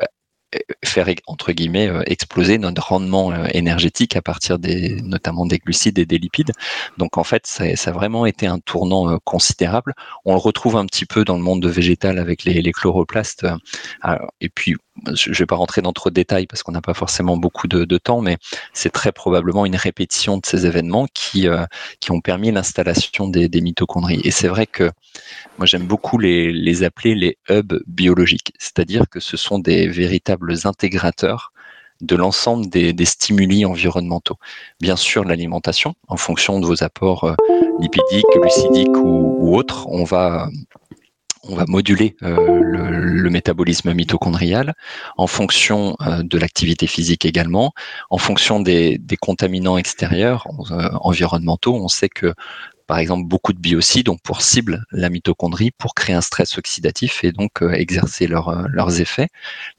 faire 0.84 1.08
entre 1.28 1.52
guillemets 1.52 1.88
euh, 1.88 2.04
exploser 2.06 2.58
notre 2.58 2.88
rendement 2.88 3.32
euh, 3.32 3.46
énergétique 3.54 4.16
à 4.16 4.22
partir 4.22 4.60
des 4.60 5.02
notamment 5.02 5.46
des 5.46 5.60
glucides 5.60 6.00
et 6.00 6.06
des 6.06 6.18
lipides. 6.18 6.52
Donc 6.98 7.18
en 7.18 7.24
fait, 7.24 7.48
ça, 7.48 7.64
a 7.64 7.92
vraiment 7.92 8.26
été 8.26 8.48
un 8.48 8.60
tournant 8.60 9.10
euh, 9.10 9.18
considérable. 9.24 9.94
On 10.26 10.34
le 10.34 10.40
retrouve 10.40 10.78
un 10.78 10.86
petit 10.86 11.06
peu 11.06 11.24
dans 11.24 11.38
le 11.38 11.44
monde 11.44 11.66
végétal 11.66 12.20
avec 12.20 12.44
les, 12.44 12.62
les 12.62 12.72
chloroplastes. 12.72 13.46
Et 14.42 14.50
puis 14.50 14.76
je 15.14 15.30
ne 15.30 15.36
vais 15.36 15.46
pas 15.46 15.56
rentrer 15.56 15.82
dans 15.82 15.94
trop 15.94 16.10
de 16.10 16.16
détails 16.16 16.48
parce 16.48 16.64
qu'on 16.64 16.72
n'a 16.72 16.82
pas 16.82 16.94
forcément 16.94 17.38
beaucoup 17.38 17.68
de, 17.68 17.98
temps, 17.98 18.22
mais 18.22 18.38
c'est 18.74 18.90
très 18.92 19.12
probablement 19.12 19.66
une 19.66 19.76
répétition 19.76 20.38
de 20.38 20.46
ces 20.46 20.66
événements 20.66 21.08
qui, 21.14 21.48
qui 22.00 22.12
ont 22.12 22.22
permis 22.22 22.52
l'installation 22.52 23.28
des, 23.28 23.50
mitochondries. 23.62 24.22
Et 24.24 24.32
c'est 24.32 24.48
vrai 24.48 24.68
que 24.68 24.92
moi 25.58 25.66
j'aime 25.66 25.86
beaucoup 25.86 26.18
les, 26.18 26.84
appeler 26.84 27.16
les 27.16 27.38
hubs 27.50 27.82
biologiques, 27.88 28.54
c'est-à-dire 28.60 29.06
que 29.10 29.20
ce 29.20 29.38
sont 29.38 29.60
des 29.60 29.88
véritables 29.88 30.56
intégrateurs 30.66 31.52
de 32.02 32.16
l'ensemble 32.16 32.68
des, 32.68 33.06
stimuli 33.06 33.66
environnementaux. 33.66 34.38
Bien 34.80 34.96
sûr, 34.96 35.24
l'alimentation, 35.24 35.94
en 36.08 36.18
fonction 36.18 36.60
de 36.60 36.66
vos 36.66 36.84
apports 36.84 37.36
lipidiques, 37.80 38.26
glucidiques 38.34 38.98
ou 38.98 39.56
autres, 39.56 39.88
on 39.88 40.04
va 40.04 40.50
on 41.44 41.56
va 41.56 41.66
moduler 41.68 42.16
euh, 42.24 42.60
le, 42.62 43.30
métabolisme 43.30 43.94
mitochondrial 43.94 44.74
en 45.18 45.28
fonction 45.28 45.96
euh, 46.02 46.22
de 46.22 46.38
l'activité 46.38 46.86
physique 46.86 47.26
également, 47.26 47.74
en 48.10 48.18
fonction 48.18 48.60
des, 48.60 49.00
contaminants 49.20 49.78
extérieurs, 49.78 50.48
euh, 50.72 50.90
environnementaux. 51.02 51.76
On 51.76 51.88
sait 51.88 52.10
que 52.10 52.34
par 52.92 53.00
exemple 53.00 53.26
beaucoup 53.26 53.54
de 53.54 53.58
biocides 53.58 54.10
ont 54.10 54.18
pour 54.18 54.42
cible 54.42 54.84
la 54.92 55.10
mitochondrie 55.10 55.72
pour 55.72 55.96
créer 55.96 56.14
un 56.14 56.20
stress 56.20 56.58
oxydatif 56.58 57.24
et 57.24 57.32
donc 57.32 57.62
euh, 57.62 57.72
exercer 57.72 58.28
euh, 58.30 58.68
leurs 58.68 59.00
effets. 59.00 59.30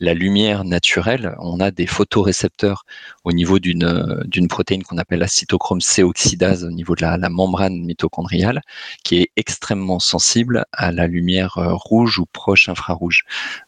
La 0.00 0.14
lumière 0.14 0.64
naturelle, 0.64 1.34
on 1.38 1.60
a 1.60 1.70
des 1.70 1.86
photorécepteurs 1.86 2.86
au 3.24 3.32
niveau 3.32 3.58
d'une 3.58 3.84
euh, 3.84 4.48
protéine 4.48 4.82
qu'on 4.82 4.96
appelle 4.96 5.18
la 5.18 5.28
cytochrome 5.28 5.82
C 5.82 6.02
oxydase 6.02 6.64
au 6.64 6.70
niveau 6.70 6.96
de 6.96 7.02
la, 7.02 7.18
la, 7.18 7.28
membrane 7.28 7.84
mitochondriale 7.84 8.62
qui 9.04 9.18
est 9.18 9.30
extrêmement 9.36 9.98
sensible 9.98 10.64
à 10.72 10.90
la 10.90 11.06
lumière 11.06 11.58
rouge 11.58 12.18
ou 12.18 12.24
proche 12.24 12.70
infrarouge. 12.70 13.24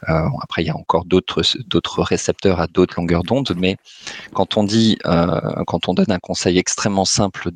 Après, 0.07 0.63
il 0.63 0.67
y 0.67 0.71
a 0.71 0.77
encore 0.77 1.05
d'autres 1.05 2.03
récepteurs 2.03 2.61
à 2.61 2.67
d'autres 2.67 2.95
longueurs 2.97 3.25
d'onde, 3.25 3.53
mais 3.57 3.77
quand 4.33 4.57
on 4.57 4.65
dit, 4.65 4.99
quand 5.03 5.89
on 5.89 5.95
donne 5.95 6.11
un 6.11 6.19
conseil 6.19 6.59
extrêmement 6.59 7.05
simple 7.05 7.51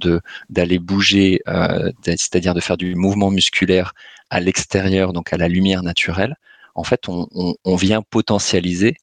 d'aller 0.50 0.78
bouger 0.78 1.40
c'est-à-dire 2.04 2.54
de 2.54 2.60
faire 2.60 2.76
du 2.76 2.94
mouvement 2.94 3.30
musculaire 3.30 3.94
à 4.30 4.40
l'extérieur, 4.40 5.12
donc 5.12 5.32
à 5.32 5.36
la 5.36 5.48
lumière 5.48 5.82
naturelle, 5.82 6.36
en 6.74 6.84
fait, 6.84 7.08
on, 7.08 7.76
vient 7.76 8.02
potentialiser 8.02 8.94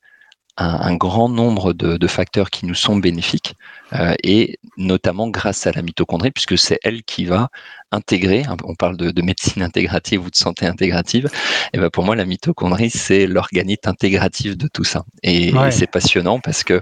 un, 0.57 0.95
grand 0.95 1.27
nombre 1.27 1.73
de, 1.73 2.07
facteurs 2.07 2.49
qui 2.49 2.65
nous 2.65 2.75
sont 2.75 2.95
bénéfiques, 2.95 3.55
euh, 3.93 4.15
et 4.23 4.59
notamment 4.77 5.27
grâce 5.27 5.67
à 5.67 5.71
la 5.73 5.81
mitochondrie, 5.81 6.31
puisque 6.31 6.57
c'est 6.57 6.79
elle 6.83 7.03
qui 7.03 7.25
va 7.25 7.49
intégrer, 7.95 8.43
hein, 8.47 8.57
on 8.63 8.75
parle 8.75 8.97
de, 8.97 9.21
médecine 9.21 9.63
intégrative 9.63 10.23
ou 10.23 10.29
de 10.29 10.35
santé 10.35 10.67
intégrative, 10.67 11.29
et 11.73 11.79
ben 11.79 11.89
pour 11.89 12.03
moi 12.03 12.15
la 12.15 12.25
mitochondrie 12.25 12.91
c'est 12.91 13.25
l'organite 13.25 13.87
intégratif 13.87 14.55
de 14.57 14.67
tout 14.71 14.83
ça. 14.83 15.03
Et, 15.23 15.51
c'est 15.71 15.89
passionnant 15.89 16.39
parce 16.39 16.63
que 16.63 16.81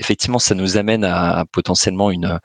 effectivement 0.00 0.40
ça 0.40 0.54
nous 0.54 0.76
amène 0.76 1.04
à 1.04 1.44
potentiellement 1.52 2.10
une 2.10 2.40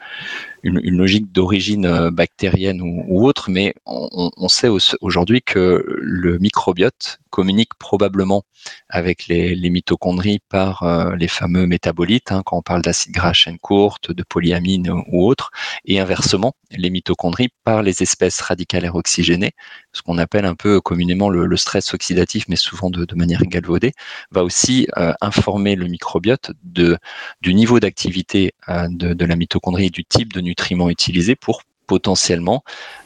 une, 0.66 0.82
une 0.84 0.98
logique 0.98 1.32
d'origine 1.32 1.86
euh, 1.86 2.12
bactérienne 2.12 2.82
ou, 2.82 3.06
ou, 3.08 3.26
autre, 3.28 3.50
mais 3.50 3.76
on, 3.86 4.32
on 4.36 4.48
sait 4.48 4.68
aujourd'hui 5.00 5.42
que 5.44 5.86
le 5.88 6.40
microbiote 6.40 7.20
communique 7.30 7.76
probablement 7.78 8.44
avec 8.90 9.28
les, 9.28 9.56
les 9.56 9.70
mitochondries 9.70 10.40
par 10.50 10.84
euh, 10.84 11.16
les 11.16 11.28
fameux 11.28 11.68
métabolites, 11.68 12.32
hein, 12.32 12.42
quand 12.46 12.58
on 12.58 12.62
parle 12.62 12.82
d'acide 12.82 13.12
gras 13.12 13.30
à 13.30 13.34
chaîne 13.34 13.60
courte, 13.60 14.12
de 14.12 14.24
polyamine 14.24 14.90
ou 14.90 15.28
autre, 15.28 15.52
et 15.86 16.00
inversement, 16.00 16.54
les 16.72 16.90
mitochondries 16.90 17.50
par 17.64 17.84
les 17.86 18.04
espèces 18.04 18.42
radicalaires 18.42 18.96
oxygénées, 18.96 19.54
ce 19.94 20.02
qu'on 20.02 20.18
appelle 20.18 20.46
un 20.46 20.56
peu 20.56 20.82
communément 20.82 21.30
le, 21.30 21.56
stress 21.58 21.94
oxydatif, 21.94 22.46
mais 22.50 22.58
souvent 22.58 22.90
de, 22.90 23.08
manière 23.16 23.44
galvaudée, 23.46 23.94
va 24.32 24.44
aussi 24.44 24.88
euh, 24.98 25.14
informer 25.22 25.76
le 25.76 25.88
microbiote 25.88 26.52
du 26.64 27.54
niveau 27.54 27.80
d'activité 27.80 28.54
de, 28.68 29.14
de 29.14 29.26
la 29.26 29.36
mitochondrie 29.36 29.86
et 29.86 29.90
du 29.90 30.04
type 30.04 30.34
de 30.34 30.42
nutriments 30.42 30.90
utilisés 30.90 31.36
pour 31.36 31.62
potentiellement 31.86 32.64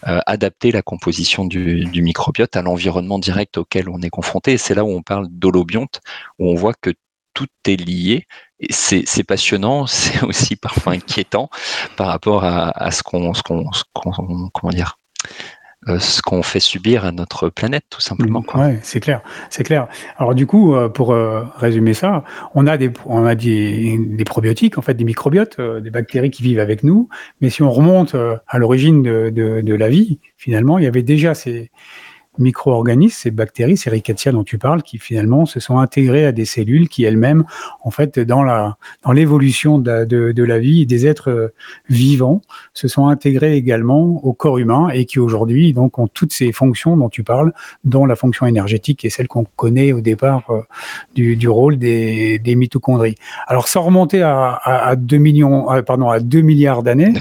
euh, 0.08 0.20
adapter 0.26 0.72
la 0.72 0.82
composition 0.82 1.46
du, 1.46 1.86
microbiote 1.94 2.56
à 2.56 2.62
l'environnement 2.62 3.20
direct 3.20 3.58
auquel 3.58 3.89
on 3.89 4.02
est 4.02 4.10
confronté. 4.10 4.54
Et 4.54 4.58
c'est 4.58 4.74
là 4.74 4.84
où 4.84 4.89
on 4.89 5.02
parle 5.02 5.28
d'holobionte, 5.30 6.02
où 6.39 6.50
on 6.50 6.56
voit 6.56 6.74
que 6.74 6.92
tout 7.39 7.71
est 7.71 7.78
lié. 7.78 8.25
C'est 8.69 9.23
passionnant, 9.23 9.88
c'est 9.88 10.23
aussi 10.23 10.56
parfois 10.56 10.93
inquiétant 10.93 11.49
par 11.95 12.08
rapport 12.08 12.43
à, 12.43 12.91
ce 12.91 13.02
qu'on, 13.04 13.32
comment 13.93 14.73
dire, 14.73 14.97
euh, 15.88 15.97
ce 15.99 16.21
qu'on 16.21 16.43
fait 16.43 16.60
subir 16.60 17.06
à 17.06 17.13
notre 17.13 17.47
planète, 17.47 17.86
tout 17.89 18.02
simplement. 18.02 18.43
Ouais, 18.54 18.80
c'est 18.84 18.99
clair, 18.99 19.21
c'est 19.49 19.63
clair. 19.63 19.88
Alors 20.17 20.36
du 20.36 20.45
coup, 20.45 20.75
euh, 20.75 20.89
pour 20.89 21.13
euh, 21.13 21.45
résumer 21.56 21.93
ça, 21.93 22.25
on 22.54 22.67
a 22.67 22.75
des, 22.75 22.91
on 23.06 23.25
a 23.25 23.34
des, 23.36 23.97
probiotiques, 24.25 24.78
en 24.78 24.82
fait, 24.82 24.95
des 24.95 25.06
microbiotes, 25.06 25.62
des 25.62 25.89
bactéries 25.89 26.32
qui 26.32 26.43
vivent 26.43 26.60
avec 26.60 26.84
nous. 26.84 27.08
Mais 27.39 27.49
si 27.49 27.63
on 27.63 27.71
remonte 27.71 28.13
à 28.47 28.58
l'origine 28.58 29.02
de, 29.02 29.73
la 29.73 29.88
vie, 29.88 30.19
finalement, 30.36 30.78
il 30.78 30.84
y 30.84 30.88
avait 30.88 31.04
déjà 31.04 31.34
ces 31.34 31.71
micro-organismes, 32.39 33.15
ces 33.15 33.32
bactéries, 33.32 33.78
ces 33.78 33.89
rickettsia 33.89 34.32
dont 34.32 34.43
tu 34.43 34.58
parles, 34.58 34.82
qui 34.82 34.97
finalement 34.97 35.45
se 35.45 35.60
sont 35.60 35.80
intégrées 35.80 36.25
à 36.25 36.32
des 36.32 36.45
cellules 36.45 36.89
qui 36.89 37.04
elles-mêmes, 37.04 37.43
en 37.84 37.91
fait, 37.91 38.19
dans 38.19 38.43
la 38.43 38.78
dans 39.04 39.12
l'évolution 39.12 39.78
de, 39.78 40.06
de, 40.06 40.32
de, 40.32 40.43
la 40.43 40.60
vie 40.60 40.86
des 40.86 41.06
êtres 41.06 41.30
euh, 41.30 41.54
vivants, 41.89 42.41
se 42.73 42.88
sont 42.88 43.08
intégrées 43.08 43.56
également 43.56 44.02
au 44.25 44.34
corps 44.34 44.58
humain 44.58 44.89
et 44.89 45.06
qui 45.06 45.19
aujourd'hui 45.19 45.73
donc 45.73 45.99
ont 45.99 46.08
toutes 46.08 46.34
ces 46.34 46.52
fonctions 46.52 46.97
dont 46.97 47.10
tu 47.10 47.23
parles, 47.23 47.54
dont 47.84 48.06
la 48.06 48.15
fonction 48.15 48.45
énergétique 48.45 49.06
et 49.06 49.10
celle 49.10 49.28
qu'on 49.28 49.45
connaît 49.56 49.91
au 49.91 50.02
départ 50.02 50.43
euh, 50.49 50.62
du, 51.15 51.36
du, 51.36 51.49
rôle 51.49 51.78
des, 51.78 52.39
des, 52.39 52.56
mitochondries. 52.56 53.15
Alors 53.47 53.67
sans 53.67 53.82
remonter 53.82 54.21
à, 54.21 54.52
à, 54.52 54.89
à 54.89 54.95
2 54.95 55.17
millions, 55.17 55.67
pardon, 55.86 56.10
à 56.10 56.19
2 56.19 56.41
milliards 56.41 56.84
d'années, 56.84 57.13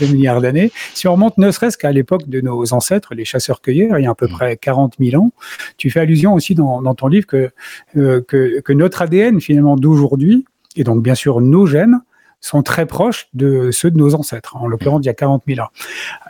2 0.00 0.06
milliards 0.12 0.40
d'années, 0.40 0.70
si 0.94 1.08
on 1.08 1.12
remonte 1.12 1.38
ne 1.38 1.50
serait-ce 1.50 1.78
qu'à 1.78 1.92
l'époque 1.92 2.28
de 2.28 2.40
nos 2.40 2.72
ancêtres, 2.72 3.14
les 3.14 3.24
chasseurs-cueilleurs, 3.24 3.96
il 4.02 4.04
y 4.04 4.08
a 4.08 4.10
à 4.10 4.14
peu 4.14 4.26
mm. 4.26 4.32
près 4.32 4.56
40 4.56 4.94
000 4.98 5.22
ans. 5.22 5.30
Tu 5.76 5.90
fais 5.90 6.00
allusion 6.00 6.34
aussi 6.34 6.54
dans, 6.54 6.94
ton 6.94 7.08
livre 7.08 7.26
que, 7.26 7.50
euh, 7.96 8.20
que, 8.26 8.60
que, 8.60 8.72
notre 8.72 9.02
ADN 9.02 9.40
finalement 9.40 9.76
d'aujourd'hui 9.76 10.44
Et 10.76 10.84
donc, 10.84 11.02
bien 11.02 11.14
sûr, 11.14 11.40
nos 11.40 11.66
gènes 11.66 12.00
sont 12.42 12.62
très 12.62 12.86
proches 12.86 13.28
de 13.34 13.70
ceux 13.70 13.90
de 13.90 13.96
nos 13.96 14.16
ancêtres, 14.16 14.56
en 14.56 14.66
l'occurrence 14.66 15.00
il 15.04 15.06
y 15.06 15.10
a 15.10 15.14
40 15.14 15.44
000 15.46 15.60
ans. 15.60 15.70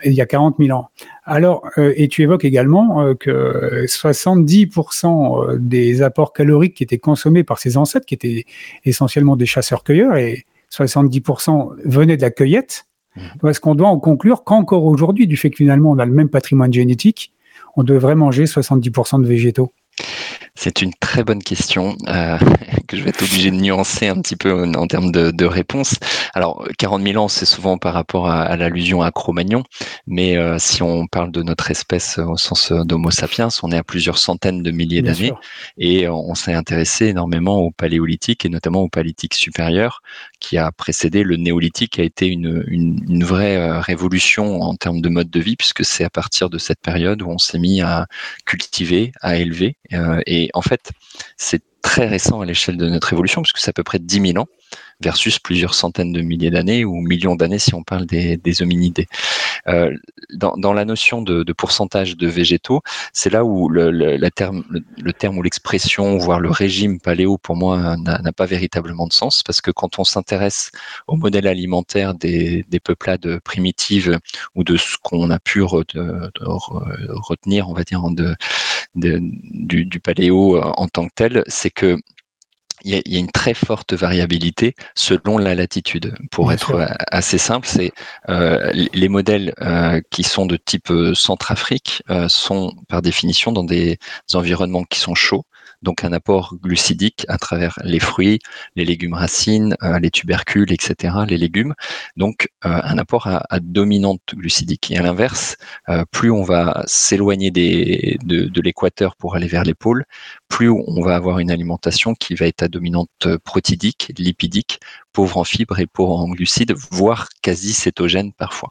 Il 0.04 0.12
y 0.12 0.20
a 0.20 0.26
40 0.26 0.56
000 0.58 0.78
ans. 0.78 0.90
Alors, 1.24 1.64
euh, 1.78 1.94
et 1.96 2.06
tu 2.08 2.22
évoques 2.22 2.44
également 2.44 3.00
euh, 3.00 3.14
que 3.14 3.87
70% 3.87 5.56
des 5.58 6.02
apports 6.02 6.35
caloriques 6.35 6.74
qui 6.74 6.82
étaient 6.82 6.98
consommés 6.98 7.44
par 7.44 7.58
ces 7.58 7.78
ancêtres, 7.78 8.04
qui 8.04 8.14
étaient 8.14 8.44
essentiellement 8.85 9.37
des 9.37 9.46
chasseurs-cueilleurs, 9.46 10.16
et 10.16 10.44
70% 10.70 11.76
venaient 11.87 12.18
de 12.18 12.22
la 12.22 12.30
cueillette, 12.30 12.87
mmh. 13.16 13.48
est-ce 13.48 13.61
qu'on 13.61 13.74
doit 13.74 13.88
en 13.88 13.98
conclure 13.98 14.44
qu'encore 14.44 14.85
aujourd'hui, 14.85 15.26
du 15.26 15.38
fait 15.38 15.48
que 15.48 15.56
finalement 15.56 15.90
on 15.90 15.98
a 15.98 16.04
le 16.04 16.12
même 16.12 16.28
patrimoine 16.28 16.72
génétique, 16.72 17.32
on 17.76 17.85
devrait 17.85 18.14
manger 18.14 18.44
70% 18.44 19.22
de 19.22 19.26
végétaux 19.26 19.72
c'est 20.55 20.83
une 20.83 20.92
très 20.94 21.24
bonne 21.24 21.42
question 21.42 21.96
euh, 22.09 22.38
que 22.88 22.96
je 22.96 23.02
vais 23.02 23.11
être 23.11 23.22
obligé 23.22 23.50
de 23.50 23.57
nuancer 23.57 24.09
un 24.09 24.20
petit 24.20 24.37
peu 24.37 24.64
en, 24.76 24.87
termes 24.87 25.11
de, 25.11 25.31
de, 25.31 25.44
réponse. 25.44 25.94
Alors, 26.35 26.66
40 26.78 27.02
000 27.02 27.22
ans, 27.22 27.28
c'est 27.28 27.46
souvent 27.46 27.78
par 27.78 27.94
rapport 27.94 28.28
à, 28.28 28.57
l'allusion 28.57 29.02
à 29.02 29.11
Cro-Magnon, 29.11 29.64
mais 30.07 30.37
euh, 30.37 30.59
si 30.59 30.83
on 30.83 31.07
parle 31.07 31.33
de 31.33 31.42
notre 31.42 31.70
espèce 31.70 32.18
au 32.18 32.37
sens 32.37 32.70
d'Homo 32.72 33.11
sapiens, 33.11 33.48
on 33.62 33.72
est 33.72 33.76
à 33.76 33.83
plusieurs 33.83 34.18
centaines 34.18 34.62
de 34.62 34.70
milliers 34.70 35.02
d'années 35.02 35.33
et 35.78 36.09
on 36.09 36.35
s'est 36.35 36.55
intéressé 36.55 37.07
énormément 37.07 37.59
au 37.59 37.70
paléolithique 37.70 38.44
et 38.44 38.48
notamment 38.48 38.83
au 38.83 38.88
paléolithique 38.88 39.35
supérieur 39.35 40.02
qui 40.38 40.59
a 40.59 40.70
précédé 40.72 41.22
le 41.22 41.37
néolithique, 41.37 41.92
qui 41.92 42.00
a 42.00 42.05
été 42.05 42.26
une, 42.26 42.64
une, 42.68 43.05
une 43.09 43.24
vraie 43.24 43.57
euh, 43.57 43.81
révolution 43.81 44.61
en 44.61 44.74
termes 44.74 45.00
de 45.00 45.09
mode 45.09 45.31
de 45.31 45.40
vie 45.40 45.57
puisque 45.57 45.85
c'est 45.85 46.05
à 46.05 46.11
partir 46.11 46.50
de 46.50 46.59
cette 46.59 46.81
période 46.81 47.22
où 47.22 47.28
on 47.28 47.38
s'est 47.38 47.59
mis 47.59 47.81
à 47.81 48.07
cultiver, 48.44 49.12
à 49.20 49.37
élever 49.37 49.76
euh, 49.81 49.81
et 49.90 49.96
et 50.26 50.50
en 50.54 50.62
fait, 50.62 50.90
c'est 51.36 51.62
très 51.82 52.06
récent 52.06 52.40
à 52.40 52.46
l'échelle 52.46 52.76
de 52.76 52.88
notre 52.88 53.12
évolution, 53.12 53.42
puisque 53.42 53.58
c'est 53.58 53.70
à 53.70 53.74
peu 53.74 53.82
près 53.82 53.98
10 53.98 54.32
000 54.32 54.38
ans 54.38 54.46
versus 55.00 55.38
plusieurs 55.38 55.74
centaines 55.74 56.12
de 56.12 56.20
milliers 56.22 56.50
d'années 56.50 56.84
ou 56.84 56.94
millions 56.94 57.34
d'années 57.34 57.58
si 57.58 57.74
on 57.74 57.82
parle 57.82 58.06
des, 58.06 58.62
hominidés. 58.62 59.08
Euh, 59.66 59.94
dans, 60.32 60.72
la 60.72 60.84
notion 60.84 61.22
de, 61.22 61.52
pourcentage 61.52 62.16
de 62.16 62.28
végétaux, 62.28 62.80
c'est 63.12 63.30
là 63.30 63.44
où 63.44 63.68
le, 63.68 64.30
terme, 64.30 64.64
le, 64.70 65.12
terme 65.12 65.36
ou 65.38 65.42
l'expression, 65.42 66.16
voire 66.18 66.40
le 66.40 66.50
régime 66.50 67.00
paléo, 67.00 67.36
pour 67.36 67.56
moi, 67.56 67.96
n'a 67.96 68.32
pas 68.32 68.46
véritablement 68.46 69.06
de 69.06 69.12
sens, 69.12 69.42
parce 69.42 69.60
que 69.60 69.72
quand 69.72 69.98
on 69.98 70.04
s'intéresse 70.04 70.70
au 71.08 71.16
modèle 71.16 71.46
alimentaire 71.48 72.14
des, 72.14 72.64
peuplades 72.84 73.40
primitives 73.40 74.18
ou 74.54 74.64
de 74.64 74.76
ce 74.76 74.96
qu'on 75.02 75.30
a 75.30 75.38
pu 75.38 75.62
retenir, 75.62 76.30
on 77.68 77.74
va 77.74 77.82
dire, 77.82 78.02
de, 78.10 78.34
du, 78.94 79.84
du 79.84 80.00
paléo 80.00 80.60
en 80.60 80.88
tant 80.88 81.06
que 81.06 81.12
tel, 81.14 81.44
c'est 81.46 81.70
que 81.70 81.98
il 82.84 82.94
y, 82.94 83.16
a, 83.16 83.20
une 83.20 83.30
très 83.30 83.54
forte 83.54 83.92
variabilité 83.92 84.74
selon 84.94 85.38
la 85.38 85.54
latitude. 85.54 86.14
Pour 86.30 86.52
être 86.52 86.86
assez 87.10 87.38
simple, 87.38 87.66
c'est 87.66 87.92
euh, 88.28 88.72
les 88.72 89.08
modèles 89.08 89.54
euh, 89.60 90.00
qui 90.10 90.22
sont 90.22 90.46
de 90.46 90.56
type 90.56 90.90
euh, 90.90 91.14
Centrafrique 91.14 92.02
sont 92.28 92.74
par 92.88 93.02
définition 93.02 93.52
dans 93.52 93.64
des 93.64 93.98
environnements 94.34 94.84
qui 94.84 94.98
sont 94.98 95.14
chauds, 95.14 95.44
donc 95.82 96.04
un 96.04 96.12
apport 96.12 96.56
glucidique 96.62 97.24
à 97.28 97.38
travers 97.38 97.78
les 97.84 98.00
fruits, 98.00 98.38
les 98.76 98.84
légumes 98.84 99.14
racines, 99.14 99.76
les 100.00 100.10
tubercules, 100.10 100.72
etc., 100.72 101.14
les 101.28 101.38
légumes. 101.38 101.74
Donc 102.16 102.48
un 102.62 102.98
apport 102.98 103.26
à, 103.26 103.60
dominante 103.60 104.22
glucidique. 104.34 104.90
Et 104.90 104.98
à 104.98 105.02
l'inverse, 105.02 105.56
plus 106.10 106.30
on 106.30 106.42
va 106.42 106.82
s'éloigner 106.86 107.50
de, 107.50 108.48
de 108.48 108.60
l'équateur 108.60 109.16
pour 109.16 109.36
aller 109.36 109.48
vers 109.48 109.64
les 109.64 109.74
pôles, 109.74 110.04
plus 110.52 110.68
on 110.68 111.00
va 111.00 111.16
avoir 111.16 111.38
une 111.38 111.50
alimentation 111.50 112.14
qui 112.14 112.34
va 112.34 112.46
être 112.46 112.62
à 112.62 112.68
dominante 112.68 113.38
protidique, 113.42 114.12
lipidique, 114.18 114.80
pauvre 115.14 115.38
en 115.38 115.44
fibres 115.44 115.78
et 115.78 115.86
pauvre 115.86 116.18
en 116.18 116.28
glucides, 116.28 116.74
voire 116.90 117.30
quasi 117.40 117.72
cétogène 117.72 118.34
parfois. 118.34 118.70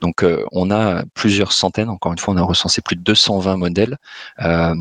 Donc 0.00 0.24
euh, 0.24 0.44
on 0.50 0.72
a 0.72 1.04
plusieurs 1.14 1.52
centaines, 1.52 1.88
encore 1.88 2.10
une 2.10 2.18
fois, 2.18 2.34
on 2.34 2.36
a 2.36 2.42
recensé 2.42 2.80
plus 2.80 2.96
de 2.96 3.02
220 3.02 3.56
modèles 3.58 3.98
euh, 4.42 4.74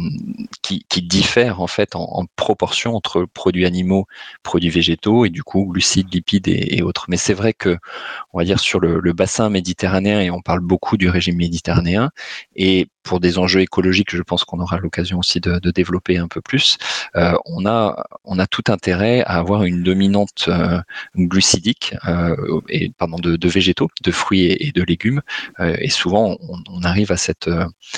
qui, 0.63 0.83
diffèrent 1.03 1.62
en 1.62 1.67
fait 1.67 1.95
en, 1.95 2.25
proportion 2.35 2.95
entre 2.95 3.25
produits 3.25 3.65
animaux, 3.67 4.07
produits 4.41 4.69
végétaux 4.69 5.25
et 5.25 5.29
du 5.29 5.43
coup 5.43 5.65
glucides, 5.65 6.12
lipides 6.12 6.47
et, 6.47 6.81
autres. 6.81 7.05
Mais 7.09 7.17
c'est 7.17 7.35
vrai 7.35 7.53
que, 7.53 7.77
on 8.33 8.39
va 8.39 8.43
dire 8.43 8.59
sur 8.59 8.79
le 8.79 9.13
bassin 9.13 9.49
méditerranéen, 9.49 10.19
et 10.19 10.31
on 10.31 10.41
parle 10.41 10.62
beaucoup 10.62 10.97
du 10.97 11.09
régime 11.09 11.38
méditerranéen, 11.38 12.09
et 12.55 12.88
pour 13.03 13.19
des 13.19 13.38
enjeux 13.38 13.62
écologiques, 13.62 14.15
je 14.15 14.21
pense 14.21 14.43
qu'on 14.43 14.59
aura 14.59 14.77
l'occasion 14.77 15.19
aussi 15.19 15.39
de, 15.39 15.59
développer 15.71 16.17
un 16.17 16.27
peu 16.27 16.41
plus. 16.41 16.77
Euh, 17.15 17.33
on 17.45 17.65
a 17.65 18.03
on 18.23 18.39
a 18.39 18.47
tout 18.47 18.63
intérêt 18.69 19.21
à 19.21 19.38
avoir 19.38 19.63
une 19.63 19.83
dominante 19.83 20.45
euh, 20.47 20.79
glucidique 21.15 21.95
euh, 22.07 22.35
et 22.69 22.91
pardon 22.97 23.17
de, 23.17 23.47
végétaux, 23.47 23.89
de 24.03 24.12
fruits 24.12 24.45
et, 24.45 24.71
de 24.71 24.83
légumes. 24.83 25.21
et 25.59 25.89
souvent, 25.89 26.38
on, 26.41 26.83
arrive 26.83 27.12
à 27.12 27.17
cette 27.17 27.49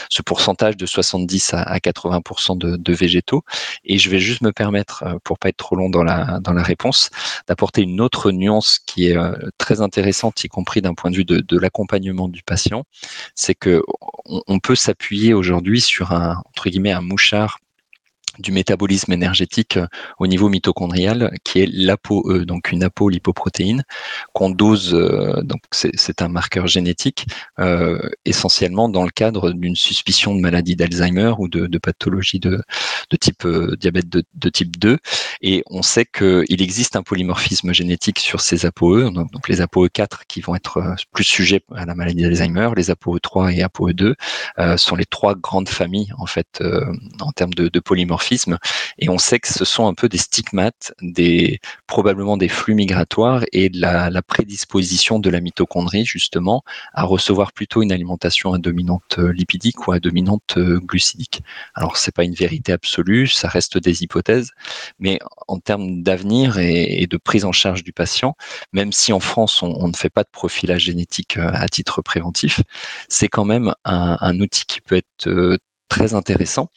ce 0.10 0.22
pourcentage 0.22 0.76
de 0.76 0.86
70 0.86 1.54
à, 1.54 1.80
80 1.80 2.22
de, 2.56 2.76
de, 2.78 2.94
végétaux. 2.94 3.44
Et 3.84 3.98
je 3.98 4.10
vais 4.10 4.20
juste 4.20 4.42
me 4.42 4.52
permettre, 4.52 5.04
pour 5.24 5.40
pas 5.40 5.50
être 5.50 5.58
trop 5.58 5.76
long 5.76 5.90
dans 5.90 6.04
la 6.04 6.40
dans 6.42 6.54
la 6.54 6.64
réponse, 6.64 7.10
d'apporter 7.48 7.82
une 7.82 8.02
autre 8.02 8.32
nuance 8.32 8.80
qui 8.80 9.08
est 9.08 9.18
très 9.58 9.82
intéressante, 9.82 10.44
y 10.44 10.48
compris 10.48 10.82
d'un 10.82 10.94
point 10.94 11.12
de 11.12 11.16
vue 11.16 11.26
de, 11.26 11.58
l'accompagnement 11.58 12.28
du 12.28 12.44
patient. 12.44 12.84
C'est 13.36 13.56
que 13.56 13.82
on, 14.26 14.60
peut 14.60 14.76
appuyer 14.92 15.34
aujourd'hui 15.34 15.82
sur 15.82 16.12
un 16.12 16.42
entre 16.46 16.70
guillemets 16.70 16.92
un 16.92 17.02
mouchard 17.02 17.60
du 18.40 18.52
métabolisme 18.52 19.12
énergétique 19.12 19.78
euh, 19.78 19.88
au 20.20 20.28
niveau 20.28 20.50
mitochondrial, 20.50 21.32
qui 21.44 21.60
est 21.60 21.70
l'ApoE, 21.72 22.46
donc 22.46 22.72
une 22.72 22.84
apolipoprotéine, 22.84 23.84
qu'on 24.34 24.50
dose, 24.50 24.94
euh, 24.94 25.42
donc 25.44 25.62
c'est 25.72 26.22
un 26.22 26.30
marqueur 26.30 26.68
génétique, 26.68 27.26
euh, 27.60 28.00
essentiellement 28.26 28.90
dans 28.90 29.04
le 29.04 29.10
cadre 29.10 29.52
d'une 29.52 29.76
suspicion 29.76 30.36
de 30.36 30.40
maladie 30.40 30.76
d'Alzheimer 30.76 31.34
ou 31.40 31.48
de, 31.48 31.78
pathologie 31.78 32.40
de, 32.40 32.62
type 33.20 33.46
diabète 33.80 34.08
de, 34.10 34.50
type 34.50 34.78
2. 34.78 34.98
Et 35.42 35.64
on 35.70 35.82
sait 35.82 36.06
qu'il 36.06 36.62
existe 36.62 36.96
un 36.96 37.04
polymorphisme 37.04 37.74
génétique 37.74 38.20
sur 38.20 38.42
ces 38.42 38.66
ApoE, 38.66 39.10
donc, 39.12 39.48
les 39.50 39.62
ApoE4 39.62 40.22
qui 40.28 40.42
vont 40.42 40.56
être 40.56 40.96
plus 41.12 41.24
sujets 41.24 41.64
à 41.76 41.86
la 41.86 41.96
maladie 41.96 42.24
d'Alzheimer, 42.24 42.70
les 42.76 42.90
ApoE3 42.90 43.54
et 43.54 43.64
ApoE2 43.64 44.78
sont 44.78 44.96
les 44.96 45.06
trois 45.06 45.36
grandes 45.36 45.70
familles 45.70 46.12
en 46.18 46.26
fait 46.26 46.64
en 47.20 47.32
termes 47.32 47.54
de, 47.54 47.68
de 47.68 47.80
polymorphisme 47.80 48.21
et 49.00 49.10
on 49.10 49.18
sait 49.18 49.40
que 49.40 49.48
ce 49.48 49.66
sont 49.66 49.88
un 49.88 49.94
peu 49.94 50.10
des 50.10 50.18
stigmates, 50.18 50.94
probablement 51.88 52.38
des 52.38 52.48
flux 52.48 52.76
migratoires 52.76 53.44
et 53.52 53.70
de 53.70 53.80
la, 53.80 54.22
prédisposition 54.22 55.20
de 55.20 55.30
la 55.30 55.42
mitochondrie 55.42 56.06
justement 56.06 56.64
à 56.94 57.04
recevoir 57.04 57.52
plutôt 57.54 57.82
une 57.82 57.92
alimentation 57.92 58.54
à 58.54 58.60
dominante 58.60 59.18
euh, 59.18 59.34
lipidique 59.34 59.88
ou 59.88 59.92
à 59.92 60.00
dominante 60.00 60.58
euh, 60.58 60.80
glucidique. 60.80 61.42
Alors 61.74 61.98
c'est 61.98 62.14
pas 62.14 62.24
une 62.24 62.36
vérité 62.36 62.72
absolue, 62.72 63.28
ça 63.28 63.48
reste 63.48 63.78
des 63.78 64.04
hypothèses, 64.04 64.52
mais 65.00 65.20
en 65.48 65.60
termes 65.60 66.04
d'avenir 66.04 66.60
et, 66.60 67.08
de 67.10 67.18
prise 67.18 67.46
en 67.46 67.52
charge 67.52 67.84
du 67.84 67.94
patient, 67.94 68.36
même 68.74 68.92
si 68.92 69.12
en 69.12 69.20
France 69.20 69.64
on, 69.64 69.88
ne 69.88 69.94
fait 69.94 70.10
pas 70.10 70.24
de 70.24 70.30
profilage 70.32 70.84
génétique 70.84 71.38
euh, 71.38 71.50
à 71.54 71.68
titre 71.68 72.02
préventif, 72.02 72.62
c'est 73.10 73.28
quand 73.28 73.46
même 73.46 73.74
un, 73.84 74.18
un 74.22 74.40
outil 74.40 74.66
qui 74.66 74.82
peut 74.82 74.98
être 74.98 75.58
très 75.92 76.14
intéressant 76.14 76.70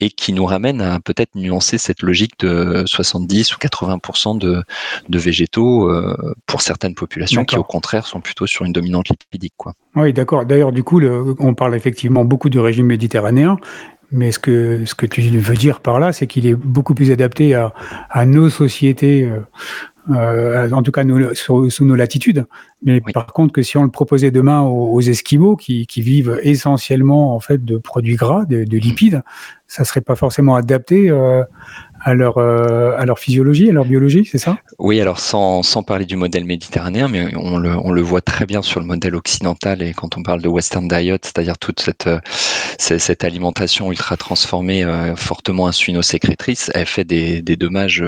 et 0.00 0.10
qui 0.10 0.32
nous 0.32 0.44
ramène 0.44 0.80
à 0.80 0.98
peut-être 0.98 1.36
nuancer 1.36 1.78
cette 1.78 2.02
logique 2.02 2.32
de 2.40 2.82
70 2.84 3.54
ou 3.54 3.58
80% 3.58 4.38
de, 4.38 4.64
de 5.08 5.18
végétaux 5.18 5.88
euh, 5.88 6.34
pour 6.46 6.62
certaines 6.62 6.96
populations 6.96 7.44
qui 7.44 7.56
au 7.56 7.62
contraire 7.62 8.08
sont 8.08 8.20
plutôt 8.20 8.48
sur 8.48 8.64
une 8.64 8.72
dominante 8.72 9.08
lipidique. 9.08 9.54
Quoi. 9.56 9.74
Oui, 9.94 10.12
d'accord. 10.12 10.44
D'ailleurs, 10.44 10.72
du 10.72 10.82
coup, 10.82 11.00
on 11.38 11.54
parle 11.54 11.76
effectivement 11.76 12.24
beaucoup 12.24 12.48
du 12.48 12.58
régime 12.58 12.86
méditerranéen, 12.86 13.56
mais 14.10 14.32
ce 14.32 14.40
que, 14.40 14.84
ce 14.84 14.96
que 14.96 15.06
tu 15.06 15.20
veux 15.22 15.54
dire 15.54 15.78
par 15.78 16.00
là, 16.00 16.12
c'est 16.12 16.26
qu'il 16.26 16.44
est 16.48 16.56
beaucoup 16.56 16.94
plus 16.94 17.12
adapté 17.12 17.54
à, 17.54 17.72
à 18.10 18.26
nos 18.26 18.50
sociétés 18.50 19.22
euh, 19.22 19.38
euh, 20.10 20.70
en 20.70 20.82
tout 20.82 20.92
cas 20.92 21.02
sous, 21.34 21.84
nos 21.84 21.94
latitudes. 21.94 22.46
Mais 22.82 23.00
par 23.00 23.26
contre, 23.32 23.52
que 23.52 23.62
si 23.62 23.76
on 23.76 23.82
le 23.82 23.90
proposait 23.90 24.30
demain 24.30 24.62
aux, 24.62 25.00
Esquimaux, 25.00 25.56
qui, 25.56 25.86
vivent 25.96 26.38
essentiellement 26.42 27.34
en 27.34 27.40
fait 27.40 27.64
de 27.64 27.78
produits 27.78 28.16
gras, 28.16 28.44
de, 28.44 28.64
de 28.64 28.78
lipides, 28.78 29.22
ça 29.66 29.84
serait 29.84 30.00
pas 30.00 30.16
forcément 30.16 30.54
adapté 30.54 31.10
euh, 31.10 31.42
à 32.06 32.14
leur, 32.14 32.38
euh, 32.38 32.96
à 32.96 33.04
leur 33.04 33.18
physiologie, 33.18 33.68
à 33.68 33.72
leur 33.72 33.84
biologie, 33.84 34.24
c'est 34.30 34.38
ça? 34.38 34.58
Oui, 34.78 35.00
alors 35.00 35.18
sans, 35.18 35.64
sans 35.64 35.82
parler 35.82 36.04
du 36.04 36.14
modèle 36.14 36.44
méditerranéen, 36.44 37.08
mais 37.08 37.34
on 37.34 37.58
le, 37.58 37.76
on 37.76 37.90
le 37.90 38.00
voit 38.00 38.20
très 38.20 38.46
bien 38.46 38.62
sur 38.62 38.78
le 38.78 38.86
modèle 38.86 39.16
occidental 39.16 39.82
et 39.82 39.92
quand 39.92 40.16
on 40.16 40.22
parle 40.22 40.40
de 40.40 40.46
Western 40.46 40.86
Diet, 40.86 41.18
c'est-à-dire 41.24 41.58
toute 41.58 41.80
cette, 41.80 42.06
euh, 42.06 42.20
cette 42.78 43.24
alimentation 43.24 43.90
ultra 43.90 44.16
transformée, 44.16 44.84
euh, 44.84 45.16
fortement 45.16 45.66
insulino-sécrétrice, 45.66 46.70
elle 46.74 46.86
fait 46.86 47.02
des, 47.02 47.42
des 47.42 47.56
dommages 47.56 48.04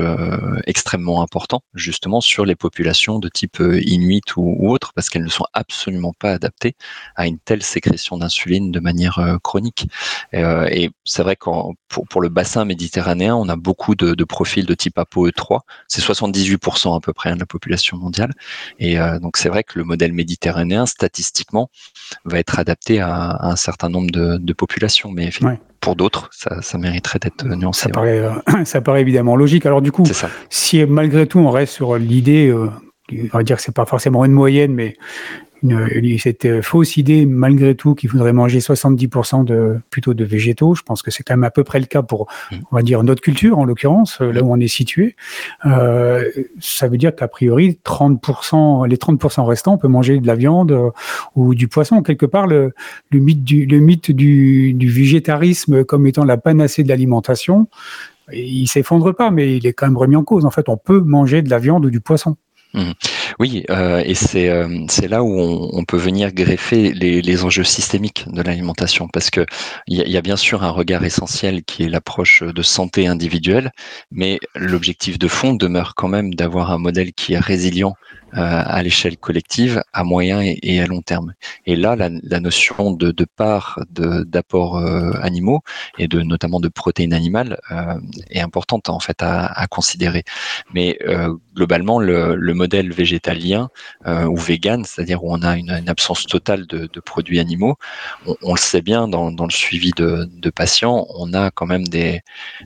extrêmement 0.69 1.21
importants 1.21 1.63
justement 1.75 2.21
sur 2.21 2.45
les 2.45 2.55
populations 2.55 3.19
de 3.19 3.29
type 3.29 3.61
inuit 3.85 4.37
ou, 4.37 4.55
ou 4.61 4.71
autre, 4.71 4.93
parce 4.95 5.11
qu'elles 5.11 5.25
ne 5.25 5.29
sont 5.29 5.47
absolument 5.55 6.13
pas 6.17 6.35
adaptées 6.35 6.77
à 7.17 7.27
une 7.27 7.41
telle 7.41 7.65
sécrétion 7.65 8.17
d'insuline 8.17 8.71
de 8.71 8.79
manière 8.79 9.39
chronique. 9.43 9.89
et 10.33 10.91
c'est 11.05 11.23
vrai 11.25 11.35
que 11.35 11.51
pour, 11.89 12.07
pour 12.07 12.21
le 12.21 12.29
bassin 12.29 12.65
méditerranéen, 12.65 13.35
on 13.35 13.49
a 13.49 13.57
beaucoup 13.57 13.88
beaucoup 13.89 13.95
de, 13.95 14.15
de 14.15 14.25
profils 14.25 14.67
de 14.67 14.75
type 14.75 14.99
ApoE3. 14.99 15.61
C'est 15.87 16.03
78% 16.03 16.97
à 16.97 17.01
peu 17.01 17.13
près 17.13 17.31
hein, 17.31 17.35
de 17.35 17.41
la 17.41 17.47
population 17.47 17.97
mondiale. 17.97 18.33
Et 18.79 18.99
euh, 18.99 19.19
donc 19.19 19.37
c'est 19.37 19.49
vrai 19.49 19.65
que 19.65 19.79
le 19.79 19.85
modèle 19.85 20.13
méditerranéen, 20.13 20.87
statistiquement, 20.87 21.71
va 22.25 22.39
être 22.39 22.59
adapté 22.59 23.01
à, 23.01 23.39
un 23.41 23.57
certain 23.57 23.89
nombre 23.89 24.11
de, 24.11 24.37
de 24.37 24.53
populations. 24.53 25.11
Mais 25.11 25.31
pour 25.81 25.97
d'autres, 25.97 26.29
ça, 26.33 26.61
ça, 26.61 26.79
mériterait 26.79 27.19
d'être 27.19 27.45
nuancé. 27.45 27.85
Ça, 27.85 27.89
paraît, 27.89 28.19
euh, 28.19 28.65
ça 28.65 28.81
paraît 28.81 29.01
évidemment 29.01 29.37
logique. 29.37 29.65
Alors 29.67 29.83
du 29.83 29.93
coup, 29.93 30.05
si 30.51 30.85
malgré 30.85 31.27
tout 31.27 31.39
on 31.39 31.51
reste 31.51 31.73
sur 31.73 31.97
l'idée, 31.97 32.49
euh, 32.49 32.71
on 33.33 33.39
va 33.39 33.43
dire 33.43 33.57
que 33.57 33.63
c'est 33.63 33.75
pas 33.75 33.87
forcément 33.87 34.25
une 34.25 34.33
moyenne, 34.33 34.75
mais 34.75 34.97
une, 35.63 36.19
cette 36.19 36.45
euh, 36.45 36.63
fausse 36.63 36.97
idée, 36.97 37.27
malgré 37.27 37.75
tout, 37.75 37.95
qu'il 37.95 38.09
faudrait 38.09 38.33
manger 38.33 38.59
70% 38.59 39.45
de, 39.45 39.81
plutôt 39.91 40.15
de 40.15 40.25
végétaux. 40.25 40.75
Je 40.75 40.83
pense 40.83 41.03
que 41.03 41.11
c'est 41.11 41.23
quand 41.23 41.35
même 41.35 41.45
à 41.45 41.51
peu 41.51 41.65
près 41.65 41.81
le 41.81 41.87
cas 41.87 42.03
pour, 42.03 42.29
mm. 42.51 42.57
on 42.71 42.77
va 42.77 42.83
dire, 42.83 43.03
notre 43.03 43.21
culture, 43.21 43.59
en 43.59 43.65
l'occurrence, 43.65 44.21
euh, 44.21 44.33
là 44.33 44.43
où 44.43 44.53
on 44.53 44.61
est 44.61 44.69
situé. 44.69 45.17
Euh, 45.67 46.25
ça 46.61 46.89
veut 46.89 46.99
dire 46.99 47.15
qu'a 47.15 47.29
priori, 47.29 47.79
30%, 47.85 48.87
les 48.87 48.97
30% 48.97 49.45
restants, 49.45 49.75
on 49.75 49.79
peut 49.79 49.89
manger 49.89 50.19
de 50.21 50.27
la 50.27 50.35
viande 50.35 50.73
euh, 50.73 50.91
ou 51.35 51.55
du 51.55 51.69
poisson. 51.69 52.03
Quelque 52.03 52.27
part, 52.27 52.47
le, 52.47 52.73
le 53.11 53.19
mythe, 53.19 53.45
du, 53.45 53.67
le 53.67 53.79
mythe 53.79 54.11
du, 54.11 54.75
du 54.75 54.89
végétarisme 54.89 55.85
comme 55.85 56.07
étant 56.07 56.25
la 56.25 56.37
panacée 56.37 56.83
de 56.83 56.89
l'alimentation, 56.89 57.69
il 58.33 58.67
s'effondre 58.67 59.15
pas, 59.15 59.31
mais 59.31 59.57
il 59.57 59.67
est 59.67 59.73
quand 59.73 59.87
même 59.87 59.97
remis 59.97 60.17
en 60.17 60.25
cause. 60.25 60.45
En 60.45 60.51
fait, 60.51 60.69
on 60.69 60.77
peut 60.77 61.01
manger 61.01 61.43
de 61.43 61.51
la 61.51 61.59
viande 61.59 61.87
ou 61.87 61.91
du 61.91 62.01
poisson. 62.01 62.37
Mmh. 62.75 62.93
Oui, 63.39 63.65
euh, 63.71 64.03
et 64.05 64.15
c'est 64.15 64.49
euh, 64.49 64.85
c'est 64.89 65.09
là 65.09 65.23
où 65.23 65.69
on, 65.73 65.85
peut 65.85 65.97
venir 65.97 66.33
greffer 66.33 66.93
les, 66.93 67.45
enjeux 67.45 67.65
systémiques 67.65 68.25
de 68.29 68.43
l'alimentation, 68.43 69.09
parce 69.09 69.31
que 69.31 69.47
il 69.87 69.97
y, 69.97 70.17
a 70.17 70.21
bien 70.21 70.37
sûr 70.37 70.65
un 70.65 70.71
regard 70.71 71.05
essentiel 71.05 71.63
qui 71.65 71.85
est 71.85 71.89
l'approche 71.89 72.43
de 72.43 72.63
santé 72.63 73.07
individuelle, 73.07 73.71
mais 74.11 74.39
l'objectif 74.55 75.19
de 75.19 75.29
fond 75.29 75.55
demeure 75.55 75.95
quand 75.95 76.09
même 76.09 76.35
d'avoir 76.35 76.73
un 76.73 76.79
modèle 76.79 77.13
qui 77.13 77.35
est 77.35 77.39
résilient 77.39 77.95
euh, 78.35 78.63
à 78.67 78.83
l'échelle 78.83 79.17
collective, 79.17 79.83
à 79.93 80.05
moyen 80.05 80.41
et, 80.43 80.81
à 80.81 80.87
long 80.87 81.01
terme. 81.01 81.33
Et 81.65 81.77
là, 81.77 81.97
la, 81.97 82.41
notion 82.41 82.91
de, 82.93 83.13
part 83.37 83.81
d'apports 83.91 84.77
animaux 85.23 85.61
et 85.99 86.09
de 86.09 86.21
notamment 86.23 86.61
de 86.61 86.69
protéines 86.69 87.15
animales 87.15 87.59
est 88.31 88.41
importante 88.41 88.89
en 88.91 89.01
fait 89.01 89.23
à, 89.23 89.67
considérer. 89.71 90.25
Mais 90.75 90.99
globalement, 91.55 91.99
le, 91.99 92.37
le, 92.37 92.55
modèle 92.55 92.93
végétalien 93.19 93.71
ou 94.07 94.37
vegan, 94.37 94.85
c'est-à-dire 94.85 95.25
où 95.25 95.33
on 95.33 95.43
a 95.43 95.57
une, 95.57 95.71
une 95.71 95.89
absence 95.89 96.25
totale 96.27 96.67
de, 96.67 96.89
de 96.93 97.01
produits 97.01 97.41
animaux, 97.41 97.77
on, 98.27 98.37
on, 98.43 98.53
le 98.55 98.59
sait 98.59 98.81
bien 98.81 99.09
dans, 99.09 99.31
dans 99.33 99.45
le 99.45 99.51
suivi 99.51 99.93
de, 99.93 100.29
de, 100.31 100.51
patients, 100.51 101.07
on 101.15 101.35
a 101.35 101.51
quand 101.51 101.67
même 101.67 101.87
des, 101.87 102.21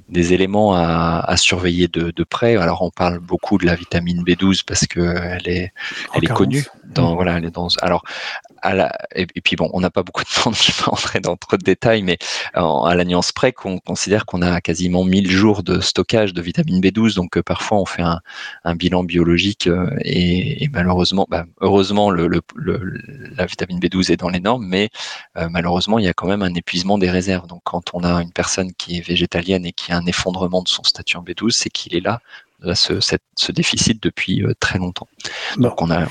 des 0.08 0.32
éléments 0.32 0.74
à, 0.74 1.24
à 1.26 1.36
surveiller 1.36 1.88
de, 1.88 2.10
de 2.10 2.24
près. 2.24 2.56
Alors 2.56 2.82
on 2.82 2.90
parle 2.90 3.18
beaucoup 3.18 3.58
de 3.58 3.66
la 3.66 3.74
vitamine 3.74 4.22
B12 4.22 4.62
parce 4.66 4.86
que 4.86 5.00
elle 5.00 5.48
est 5.48 5.72
elle 6.14 6.24
est 6.24 6.34
connue. 6.34 6.64
Dans, 6.94 7.12
mm. 7.12 7.14
voilà, 7.14 7.40
dans, 7.40 7.68
alors, 7.80 8.04
à 8.62 8.74
la, 8.74 8.96
et, 9.14 9.26
puis 9.26 9.56
bon, 9.56 9.68
on 9.72 9.80
n'a 9.80 9.90
pas 9.90 10.02
beaucoup 10.02 10.22
de 10.22 10.28
temps, 10.28 10.52
je 10.52 10.68
vais 10.68 10.84
pas 10.84 10.92
entrer 10.92 11.20
dans 11.20 11.36
trop 11.36 11.56
de 11.56 11.62
détails, 11.62 12.02
mais 12.02 12.18
à 12.54 12.94
la 12.94 13.04
nuance 13.04 13.32
près 13.32 13.52
qu'on 13.52 13.78
considère 13.78 14.24
qu'on 14.24 14.40
a 14.42 14.60
quasiment 14.60 15.04
1000 15.04 15.30
jours 15.30 15.62
de 15.62 15.80
stockage 15.80 16.32
de 16.32 16.40
vitamine 16.40 16.80
B12, 16.80 17.16
donc 17.16 17.36
euh, 17.36 17.42
parfois 17.42 17.78
on 17.78 17.84
fait 17.84 18.02
un, 18.02 18.20
un 18.64 18.74
bilan 18.76 19.04
biologique 19.04 19.66
euh, 19.66 19.90
et, 20.04 20.64
et, 20.64 20.68
malheureusement, 20.68 21.26
bah, 21.28 21.44
heureusement 21.60 22.10
le, 22.10 22.28
le, 22.28 22.42
la 23.36 23.46
vitamine 23.46 23.80
B12 23.80 24.12
est 24.12 24.16
dans 24.16 24.28
les 24.28 24.40
normes, 24.40 24.66
mais 24.66 24.90
euh, 25.36 25.48
malheureusement 25.50 25.98
il 25.98 26.04
y 26.04 26.08
a 26.08 26.14
quand 26.14 26.28
même 26.28 26.42
un 26.42 26.54
épuisement 26.54 26.98
des 26.98 27.10
réserves. 27.10 27.46
Donc 27.48 27.62
quand 27.64 27.90
on 27.94 28.04
a 28.04 28.22
une 28.22 28.32
personne 28.32 28.72
qui 28.74 28.98
est 28.98 29.06
végétalienne 29.06 29.66
et 29.66 29.72
qui 29.72 29.92
a 29.92 29.96
un 29.96 30.06
effondrement 30.06 30.62
de 30.62 30.68
son 30.68 30.84
statut 30.84 31.16
en 31.16 31.24
B12, 31.24 31.50
c'est 31.50 31.70
qu'il 31.70 31.96
est 31.96 32.00
là 32.00 32.20
ce, 32.74 33.00
ce, 33.00 33.52
déficit 33.52 34.02
depuis 34.02 34.42
euh, 34.42 34.54
très 34.60 34.78
longtemps. 34.78 35.08
Donc 35.58 35.82
on 35.82 35.90
a, 35.90 36.06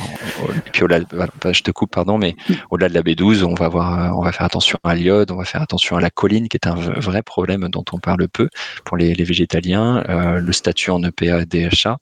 puis 0.71 0.83
au-delà, 0.83 1.05
je 1.51 1.61
te 1.61 1.71
coupe, 1.71 1.91
pardon, 1.91 2.17
mais 2.17 2.35
au-delà 2.69 2.89
de 2.89 2.93
la 2.93 3.01
B12, 3.01 3.43
on 3.43 3.53
va 3.53 3.67
voir, 3.67 3.99
euh, 3.99 4.17
on 4.17 4.23
va 4.23 4.31
faire 4.31 4.45
attention 4.45 4.77
à 4.83 4.95
l'iode, 4.95 5.31
on 5.31 5.35
va 5.35 5.45
faire 5.45 5.61
attention 5.61 5.97
à 5.97 6.01
la 6.01 6.09
choline, 6.09 6.47
qui 6.47 6.57
est 6.57 6.67
un 6.67 6.75
vrai 6.75 7.21
problème 7.21 7.67
dont 7.69 7.85
on 7.91 7.99
parle 7.99 8.27
peu 8.27 8.49
pour 8.85 8.97
les, 8.97 9.13
les 9.13 9.23
végétaliens, 9.23 10.03
euh, 10.09 10.39
le 10.39 10.51
statut 10.51 10.91
en 10.91 11.03
EPA, 11.03 11.45
DHA, 11.45 11.97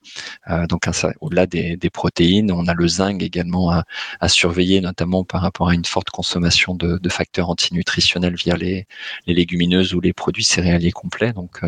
euh, 0.50 0.68
donc 0.68 0.84
au-delà 1.22 1.46
des, 1.46 1.78
des, 1.78 1.90
protéines, 1.90 2.52
on 2.52 2.68
a 2.68 2.74
le 2.74 2.88
zinc 2.88 3.22
également 3.22 3.72
à, 3.72 3.84
à, 4.20 4.30
surveiller, 4.30 4.82
notamment 4.82 5.24
par 5.24 5.42
rapport 5.42 5.70
à 5.70 5.74
une 5.74 5.86
forte 5.86 6.10
consommation 6.10 6.76
de, 6.76 6.98
de 6.98 7.10
facteurs 7.10 7.50
antinutritionnels 7.50 8.36
via 8.36 8.56
les, 8.56 8.86
les, 9.28 9.34
légumineuses 9.34 9.94
ou 9.94 10.02
les 10.02 10.14
produits 10.14 10.44
céréaliers 10.44 10.92
complets. 10.92 11.34
Donc 11.34 11.62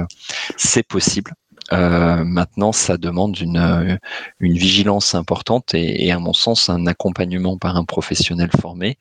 c'est 0.57 0.83
possible. 0.83 1.33
Euh, 1.73 2.23
maintenant, 2.23 2.71
ça 2.71 2.97
demande 2.97 3.39
une, 3.39 3.57
euh, 3.57 3.95
une 4.39 4.57
vigilance 4.57 5.15
importante 5.15 5.73
et, 5.73 6.05
et, 6.05 6.11
à 6.11 6.19
mon 6.19 6.33
sens, 6.33 6.69
un 6.69 6.85
accompagnement 6.87 7.57
par 7.57 7.77
un 7.77 7.85
professionnel 7.85 8.49
formé 8.59 8.97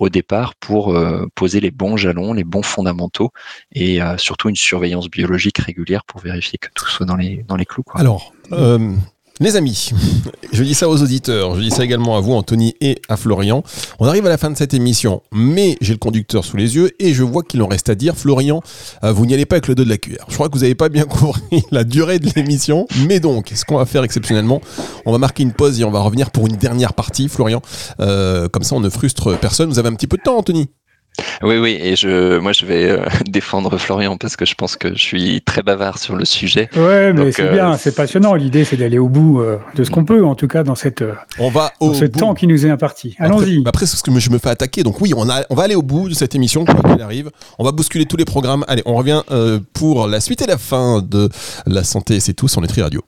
au 0.00 0.08
départ 0.08 0.54
pour 0.56 0.94
euh, 0.94 1.26
poser 1.34 1.60
les 1.60 1.70
bons 1.70 1.96
jalons, 1.96 2.32
les 2.32 2.44
bons 2.44 2.62
fondamentaux 2.62 3.30
et 3.72 4.02
euh, 4.02 4.16
surtout 4.18 4.48
une 4.48 4.56
surveillance 4.56 5.08
biologique 5.08 5.58
régulière 5.58 6.04
pour 6.04 6.20
vérifier 6.20 6.58
que 6.58 6.68
tout 6.74 6.86
soit 6.86 7.06
dans 7.06 7.16
les, 7.16 7.44
dans 7.48 7.56
les 7.56 7.64
clous. 7.64 7.84
Quoi. 7.84 8.00
Alors, 8.00 8.32
euh, 8.52 8.92
les 9.40 9.56
amis, 9.56 9.90
je 10.52 10.62
dis 10.62 10.74
ça 10.74 10.88
aux 10.88 11.02
auditeurs, 11.02 11.56
je 11.56 11.60
dis 11.60 11.70
ça 11.70 11.84
également 11.84 12.16
à 12.16 12.20
vous, 12.20 12.34
Anthony, 12.34 12.76
et 12.80 13.00
à 13.08 13.16
Florian. 13.16 13.64
On 13.98 14.06
arrive 14.06 14.24
à 14.26 14.28
la 14.28 14.38
fin 14.38 14.48
de 14.48 14.56
cette 14.56 14.74
émission, 14.74 15.22
mais 15.32 15.76
j'ai 15.80 15.92
le 15.92 15.98
conducteur 15.98 16.44
sous 16.44 16.56
les 16.56 16.76
yeux 16.76 16.92
et 17.00 17.12
je 17.14 17.24
vois 17.24 17.42
qu'il 17.42 17.60
en 17.62 17.66
reste 17.66 17.88
à 17.88 17.96
dire. 17.96 18.16
Florian, 18.16 18.62
euh, 19.02 19.12
vous 19.12 19.26
n'y 19.26 19.34
allez 19.34 19.44
pas 19.44 19.56
avec 19.56 19.66
le 19.66 19.74
dos 19.74 19.82
de 19.82 19.88
la 19.88 19.98
cuillère. 19.98 20.24
Je 20.28 20.34
crois 20.34 20.48
que 20.48 20.54
vous 20.54 20.62
n'avez 20.62 20.76
pas 20.76 20.88
bien 20.88 21.04
compris 21.04 21.64
la 21.72 21.82
durée 21.82 22.20
de 22.20 22.30
l'émission, 22.36 22.86
mais 23.08 23.18
donc, 23.18 23.50
ce 23.54 23.64
qu'on 23.64 23.78
va 23.78 23.86
faire 23.86 24.04
exceptionnellement, 24.04 24.60
on 25.04 25.10
va 25.10 25.18
marquer 25.18 25.42
une 25.42 25.52
pause 25.52 25.80
et 25.80 25.84
on 25.84 25.90
va 25.90 26.00
revenir 26.00 26.30
pour 26.30 26.46
une 26.46 26.56
dernière 26.56 26.94
partie, 26.94 27.28
Florian. 27.28 27.60
Euh, 27.98 28.48
comme 28.48 28.62
ça, 28.62 28.76
on 28.76 28.80
ne 28.80 28.88
frustre 28.88 29.36
personne. 29.38 29.68
Vous 29.68 29.80
avez 29.80 29.88
un 29.88 29.94
petit 29.94 30.06
peu 30.06 30.16
de 30.16 30.22
temps, 30.22 30.38
Anthony? 30.38 30.68
Oui, 31.42 31.58
oui, 31.58 31.78
et 31.80 31.96
je, 31.96 32.38
moi 32.38 32.52
je 32.52 32.64
vais 32.66 32.90
euh, 32.90 33.04
défendre 33.28 33.76
Florian 33.78 34.16
parce 34.16 34.36
que 34.36 34.44
je 34.44 34.54
pense 34.54 34.76
que 34.76 34.94
je 34.94 35.02
suis 35.02 35.42
très 35.42 35.62
bavard 35.62 35.98
sur 35.98 36.16
le 36.16 36.24
sujet. 36.24 36.68
Ouais, 36.76 37.12
mais 37.12 37.32
c'est 37.32 37.50
bien, 37.50 37.72
euh, 37.72 37.76
c'est 37.78 37.94
passionnant. 37.94 38.34
L'idée, 38.34 38.64
c'est 38.64 38.76
d'aller 38.76 38.98
au 38.98 39.08
bout 39.08 39.40
euh, 39.40 39.58
de 39.74 39.84
ce 39.84 39.90
qu'on 39.90 40.04
peut, 40.04 40.24
en 40.24 40.34
tout 40.34 40.48
cas, 40.48 40.62
dans 40.62 40.74
cette. 40.74 41.04
on 41.38 41.50
va 41.50 41.72
au 41.80 41.94
ce 41.94 42.04
temps 42.04 42.34
qui 42.34 42.46
nous 42.46 42.66
est 42.66 42.70
imparti. 42.70 43.14
Allons-y. 43.18 43.58
Après, 43.58 43.68
après 43.68 43.86
c'est 43.86 43.96
ce 43.96 44.02
que 44.02 44.18
je 44.18 44.30
me 44.30 44.38
fais 44.38 44.50
attaquer. 44.50 44.82
Donc 44.82 45.00
oui, 45.00 45.12
on, 45.16 45.28
a, 45.28 45.42
on 45.50 45.54
va 45.54 45.64
aller 45.64 45.74
au 45.74 45.82
bout 45.82 46.08
de 46.08 46.14
cette 46.14 46.34
émission 46.34 46.64
quoi 46.64 46.92
qu'il 46.92 47.02
arrive. 47.02 47.30
On 47.58 47.64
va 47.64 47.72
bousculer 47.72 48.06
tous 48.06 48.16
les 48.16 48.24
programmes. 48.24 48.64
Allez, 48.68 48.82
on 48.86 48.94
revient 48.94 49.22
pour 49.72 50.06
la 50.06 50.20
suite 50.20 50.42
et 50.42 50.46
la 50.46 50.58
fin 50.58 51.02
de 51.02 51.28
la 51.66 51.84
santé. 51.84 52.20
C'est 52.20 52.34
tout 52.34 52.48
sur 52.48 52.60
Nutri 52.60 52.82
Radio. 52.82 53.02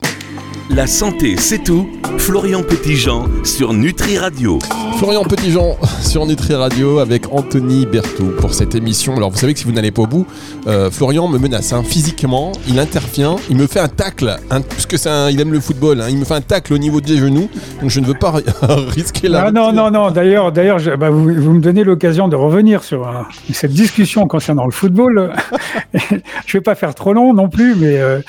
La 0.69 0.85
santé, 0.85 1.37
c'est 1.37 1.63
tout. 1.63 1.87
Florian 2.17 2.61
Petitjean 2.61 3.29
sur 3.45 3.73
Nutri 3.73 4.17
Radio. 4.17 4.59
Florian 4.97 5.23
Petitjean 5.23 5.77
sur 6.01 6.25
Nutri 6.25 6.55
Radio 6.55 6.99
avec 6.99 7.31
Anthony 7.31 7.85
Berthoud 7.85 8.35
pour 8.35 8.53
cette 8.53 8.75
émission. 8.75 9.15
Alors 9.15 9.29
vous 9.29 9.37
savez 9.37 9.53
que 9.53 9.59
si 9.59 9.65
vous 9.65 9.71
n'allez 9.71 9.91
pas 9.91 10.01
au 10.01 10.07
bout, 10.07 10.27
euh, 10.67 10.91
Florian 10.91 11.29
me 11.29 11.37
menace 11.37 11.71
hein, 11.71 11.83
physiquement, 11.83 12.51
il 12.67 12.79
intervient, 12.79 13.37
il 13.49 13.55
me 13.55 13.65
fait 13.65 13.79
un 13.79 13.87
tacle, 13.87 14.35
hein, 14.51 14.61
puisque 14.61 14.97
c'est 14.97 15.09
il 15.31 15.39
aime 15.39 15.53
le 15.53 15.61
football, 15.61 16.01
hein, 16.01 16.07
il 16.09 16.17
me 16.17 16.25
fait 16.25 16.33
un 16.33 16.41
tacle 16.41 16.73
au 16.73 16.77
niveau 16.77 16.99
des 16.99 17.17
genoux, 17.17 17.49
donc 17.81 17.89
je 17.89 17.99
ne 18.01 18.05
veux 18.05 18.13
pas 18.13 18.33
risquer 18.89 19.29
la. 19.29 19.45
Ah, 19.45 19.51
non, 19.51 19.71
non, 19.71 19.89
non, 19.89 20.11
d'ailleurs, 20.11 20.51
d'ailleurs 20.51 20.79
bah, 20.97 21.09
vous, 21.09 21.33
vous, 21.33 21.53
me 21.53 21.61
donnez 21.61 21.85
l'occasion 21.85 22.27
de 22.27 22.35
revenir 22.35 22.83
sur 22.83 23.07
euh, 23.07 23.21
cette 23.53 23.73
discussion 23.73 24.27
concernant 24.27 24.65
le 24.65 24.73
football. 24.73 25.33
je 25.93 26.15
ne 26.15 26.21
vais 26.53 26.61
pas 26.61 26.75
faire 26.75 26.93
trop 26.93 27.13
long 27.13 27.33
non 27.33 27.47
plus, 27.47 27.75
mais 27.75 27.97
euh, 27.99 28.19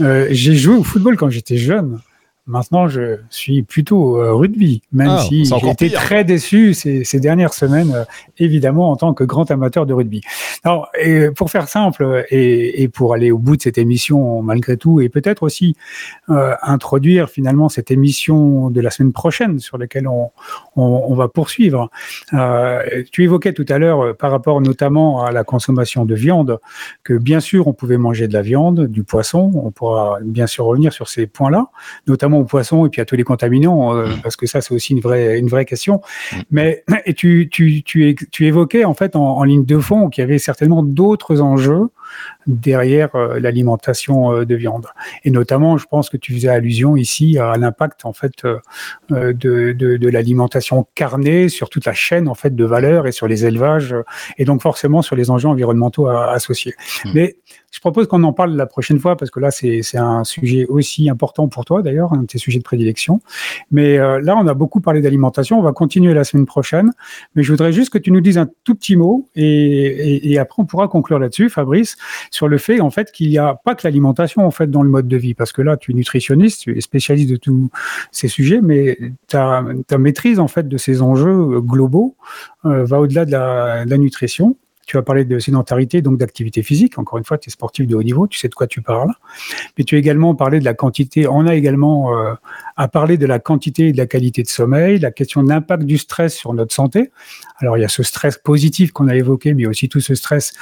euh 0.00 0.26
j'ai 0.30 0.54
joué 0.54 0.76
au 0.76 0.82
football 0.82 1.16
quand 1.16 1.30
j'étais 1.30 1.56
jeune. 1.56 2.00
Maintenant, 2.46 2.88
je 2.88 3.20
suis 3.30 3.62
plutôt 3.62 4.20
euh, 4.20 4.34
rugby, 4.34 4.82
même 4.92 5.08
ah, 5.08 5.24
si 5.26 5.46
j'ai 5.46 5.70
été 5.70 5.90
très 5.90 6.24
déçu 6.24 6.74
ces, 6.74 7.02
ces 7.02 7.18
dernières 7.18 7.54
semaines, 7.54 7.92
euh, 7.94 8.04
évidemment, 8.36 8.90
en 8.90 8.96
tant 8.96 9.14
que 9.14 9.24
grand 9.24 9.50
amateur 9.50 9.86
de 9.86 9.94
rugby. 9.94 10.20
Alors, 10.62 10.90
et 11.00 11.30
pour 11.30 11.50
faire 11.50 11.68
simple 11.68 12.26
et, 12.28 12.82
et, 12.82 12.88
pour 12.88 13.14
aller 13.14 13.30
au 13.30 13.38
bout 13.38 13.56
de 13.56 13.62
cette 13.62 13.78
émission, 13.78 14.42
malgré 14.42 14.76
tout, 14.76 15.00
et 15.00 15.08
peut-être 15.08 15.42
aussi 15.42 15.74
euh, 16.28 16.54
introduire 16.60 17.30
finalement 17.30 17.70
cette 17.70 17.90
émission 17.90 18.68
de 18.68 18.80
la 18.82 18.90
semaine 18.90 19.12
prochaine 19.12 19.58
sur 19.58 19.78
laquelle 19.78 20.06
on, 20.06 20.30
on, 20.76 21.04
on 21.08 21.14
va 21.14 21.28
poursuivre. 21.28 21.88
Tu 23.10 23.24
évoquais 23.24 23.54
tout 23.54 23.66
à 23.70 23.78
l'heure, 23.78 24.14
par 24.18 24.30
rapport 24.30 24.60
notamment 24.60 25.24
à 25.24 25.32
la 25.32 25.44
consommation 25.44 26.04
de 26.04 26.14
viande, 26.14 26.58
que 27.04 27.14
bien 27.14 27.40
sûr, 27.40 27.68
on 27.68 27.72
pouvait 27.72 27.96
manger 27.96 28.28
de 28.28 28.34
la 28.34 28.42
viande, 28.42 28.86
du 28.86 29.02
poisson. 29.02 29.50
On 29.54 29.70
pourra 29.70 30.18
bien 30.22 30.46
sûr 30.46 30.66
revenir 30.66 30.92
sur 30.92 31.08
ces 31.08 31.26
points-là, 31.26 31.68
notamment 32.06 32.33
aux 32.40 32.44
poissons 32.44 32.86
et 32.86 32.88
puis 32.88 33.00
à 33.00 33.04
tous 33.04 33.16
les 33.16 33.24
contaminants, 33.24 33.94
euh, 33.94 34.06
mmh. 34.06 34.20
parce 34.22 34.36
que 34.36 34.46
ça, 34.46 34.60
c'est 34.60 34.74
aussi 34.74 34.92
une 34.92 35.00
vraie, 35.00 35.38
une 35.38 35.48
vraie 35.48 35.64
question. 35.64 36.00
Mmh. 36.32 36.36
Mais 36.50 36.84
et 37.06 37.14
tu, 37.14 37.48
tu, 37.50 37.82
tu, 37.82 38.16
tu 38.30 38.46
évoquais 38.46 38.84
en 38.84 38.94
fait 38.94 39.16
en, 39.16 39.38
en 39.38 39.44
ligne 39.44 39.64
de 39.64 39.78
fond 39.78 40.08
qu'il 40.08 40.22
y 40.22 40.24
avait 40.24 40.38
certainement 40.38 40.82
d'autres 40.82 41.40
enjeux 41.40 41.88
derrière 42.46 43.10
l'alimentation 43.40 44.44
de 44.44 44.54
viande. 44.54 44.86
Et 45.24 45.30
notamment, 45.30 45.78
je 45.78 45.86
pense 45.86 46.10
que 46.10 46.16
tu 46.16 46.34
faisais 46.34 46.48
allusion 46.48 46.96
ici 46.96 47.38
à 47.38 47.56
l'impact 47.56 48.04
en 48.04 48.12
fait 48.12 48.44
de, 49.10 49.32
de, 49.32 49.72
de 49.72 50.08
l'alimentation 50.08 50.86
carnée 50.94 51.48
sur 51.48 51.68
toute 51.70 51.86
la 51.86 51.94
chaîne 51.94 52.28
en 52.28 52.34
fait 52.34 52.54
de 52.54 52.64
valeur 52.64 53.06
et 53.06 53.12
sur 53.12 53.26
les 53.26 53.46
élevages 53.46 53.94
et 54.38 54.44
donc 54.44 54.62
forcément 54.62 55.02
sur 55.02 55.16
les 55.16 55.30
enjeux 55.30 55.48
environnementaux 55.48 56.08
associés. 56.08 56.74
Mmh. 57.04 57.10
Mais 57.14 57.36
je 57.74 57.80
propose 57.80 58.06
qu'on 58.06 58.22
en 58.22 58.32
parle 58.32 58.54
la 58.54 58.66
prochaine 58.66 59.00
fois 59.00 59.16
parce 59.16 59.32
que 59.32 59.40
là, 59.40 59.50
c'est 59.50 59.82
un 59.96 60.22
sujet 60.22 60.64
aussi 60.66 61.10
important 61.10 61.48
pour 61.48 61.64
toi 61.64 61.82
d'ailleurs, 61.82 62.12
un 62.12 62.22
de 62.22 62.26
tes 62.26 62.38
sujets 62.38 62.60
de 62.60 62.64
prédilection. 62.64 63.20
Mais 63.72 63.98
euh, 63.98 64.20
là, 64.20 64.36
on 64.36 64.46
a 64.46 64.54
beaucoup 64.54 64.80
parlé 64.80 65.00
d'alimentation. 65.00 65.58
On 65.58 65.62
va 65.62 65.72
continuer 65.72 66.14
la 66.14 66.22
semaine 66.22 66.46
prochaine. 66.46 66.92
Mais 67.34 67.42
je 67.42 67.50
voudrais 67.50 67.72
juste 67.72 67.92
que 67.92 67.98
tu 67.98 68.12
nous 68.12 68.20
dises 68.20 68.38
un 68.38 68.48
tout 68.62 68.76
petit 68.76 68.94
mot 68.94 69.28
et, 69.34 70.32
et, 70.32 70.38
après 70.38 70.62
on 70.62 70.66
pourra 70.66 70.86
conclure 70.86 71.18
là-dessus, 71.18 71.50
Fabrice, 71.50 71.96
sur 72.30 72.48
le 72.48 72.58
fait 72.58 72.80
en 72.80 72.90
fait 72.90 73.12
qu'il 73.12 73.28
n'y 73.28 73.38
a 73.38 73.54
pas 73.54 73.74
que 73.74 73.86
l'alimentation 73.86 74.46
en 74.46 74.50
fait 74.50 74.70
dans 74.70 74.82
le 74.82 74.90
mode 74.90 75.08
de 75.08 75.16
vie 75.16 75.34
parce 75.34 75.52
que 75.52 75.62
là, 75.62 75.76
tu 75.76 75.92
es 75.92 75.94
nutritionniste, 75.94 76.62
tu 76.62 76.76
es 76.76 76.80
spécialiste 76.80 77.30
de 77.30 77.36
tous 77.36 77.70
ces 78.10 78.28
sujets, 78.28 78.60
mais 78.60 78.98
ta, 79.28 79.64
maîtrise 79.98 80.40
en 80.40 80.48
fait 80.48 80.68
de 80.68 80.76
ces 80.76 81.02
enjeux 81.02 81.60
globaux 81.60 82.16
euh, 82.64 82.84
va 82.84 83.00
au-delà 83.00 83.24
de 83.24 83.32
la 83.32 83.98
nutrition. 83.98 84.56
Tu 84.86 84.98
as 84.98 85.02
parlé 85.02 85.24
de 85.24 85.38
sédentarité, 85.38 86.02
donc 86.02 86.18
d'activité 86.18 86.62
physique. 86.62 86.98
Encore 86.98 87.18
une 87.18 87.24
fois, 87.24 87.38
tu 87.38 87.48
es 87.48 87.52
sportif 87.52 87.86
de 87.86 87.94
haut 87.94 88.02
niveau, 88.02 88.26
tu 88.26 88.38
sais 88.38 88.48
de 88.48 88.54
quoi 88.54 88.66
tu 88.66 88.82
parles. 88.82 89.12
Mais 89.78 89.84
tu 89.84 89.94
as 89.94 89.98
également 89.98 90.34
parlé 90.34 90.60
de 90.60 90.64
la 90.64 90.74
quantité. 90.74 91.26
On 91.26 91.46
a 91.46 91.54
également 91.54 92.18
euh, 92.18 92.34
à 92.76 92.88
parler 92.88 93.16
de 93.18 93.26
la 93.26 93.38
quantité 93.38 93.88
et 93.88 93.92
de 93.92 93.98
la 93.98 94.06
qualité 94.06 94.42
de 94.42 94.48
sommeil, 94.48 94.98
la 94.98 95.10
question 95.10 95.42
de 95.42 95.48
l'impact 95.48 95.84
du 95.84 95.98
stress 95.98 96.34
sur 96.34 96.52
notre 96.54 96.74
santé. 96.74 97.10
Alors, 97.58 97.78
il 97.78 97.80
y 97.80 97.84
a 97.84 97.88
ce 97.88 98.02
stress 98.02 98.36
positif 98.36 98.92
qu'on 98.92 99.08
a 99.08 99.16
évoqué, 99.16 99.54
mais 99.54 99.66
aussi 99.66 99.88
tout 99.88 100.00
ce 100.00 100.14
stress 100.14 100.52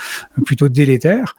plutôt 0.45 0.69
délétère. 0.69 1.37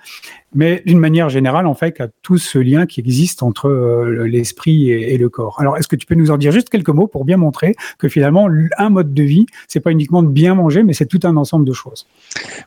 Mais 0.55 0.83
d'une 0.85 0.99
manière 0.99 1.29
générale, 1.29 1.67
en 1.67 1.73
fait, 1.73 1.99
a 2.01 2.07
tout 2.21 2.37
ce 2.37 2.57
lien 2.59 2.85
qui 2.85 2.99
existe 2.99 3.43
entre 3.43 3.67
euh, 3.67 4.27
l'esprit 4.27 4.91
et, 4.91 5.17
le 5.17 5.29
corps. 5.29 5.59
Alors, 5.59 5.77
est-ce 5.77 5.87
que 5.87 5.95
tu 5.95 6.05
peux 6.05 6.15
nous 6.15 6.31
en 6.31 6.37
dire 6.37 6.51
juste 6.51 6.69
quelques 6.69 6.89
mots 6.89 7.07
pour 7.07 7.25
bien 7.25 7.37
montrer 7.37 7.75
que 7.97 8.07
finalement, 8.07 8.47
un 8.77 8.89
mode 8.89 9.13
de 9.13 9.23
vie, 9.23 9.45
c'est 9.67 9.79
pas 9.79 9.91
uniquement 9.91 10.23
de 10.23 10.27
bien 10.27 10.55
manger, 10.55 10.83
mais 10.83 10.93
c'est 10.93 11.05
tout 11.05 11.19
un 11.23 11.37
ensemble 11.37 11.65
de 11.65 11.73
choses? 11.73 12.07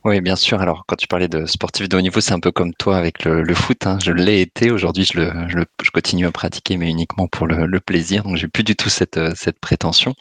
Oui, 0.05 0.21
bien 0.21 0.37
sûr. 0.37 0.61
Alors, 0.61 0.85
quand 0.87 0.97
tu 0.97 1.07
parlais 1.07 1.29
de 1.29 1.47
sportif 1.47 1.89
de 1.89 1.97
haut 1.97 2.01
niveau, 2.01 2.21
c'est 2.21 2.33
un 2.33 2.41
peu 2.41 2.53
comme 2.53 2.73
toi 2.75 2.97
avec 2.97 3.25
le, 3.25 3.55
foot. 3.55 3.87
Hein. 3.87 3.99
Je 4.05 4.13
l'ai 4.13 4.41
été. 4.41 4.71
Aujourd'hui, 4.71 5.05
je, 5.05 5.91
continue 5.93 6.27
à 6.27 6.33
pratiquer, 6.33 6.77
mais 6.77 6.91
uniquement 6.91 7.27
pour 7.27 7.47
le, 7.47 7.81
plaisir. 7.81 8.25
Donc, 8.25 8.37
j'ai 8.37 8.49
plus 8.49 8.65
du 8.65 8.75
tout 8.75 8.89
cette, 8.89 9.21
cette 9.37 9.59
prétention. 9.61 10.15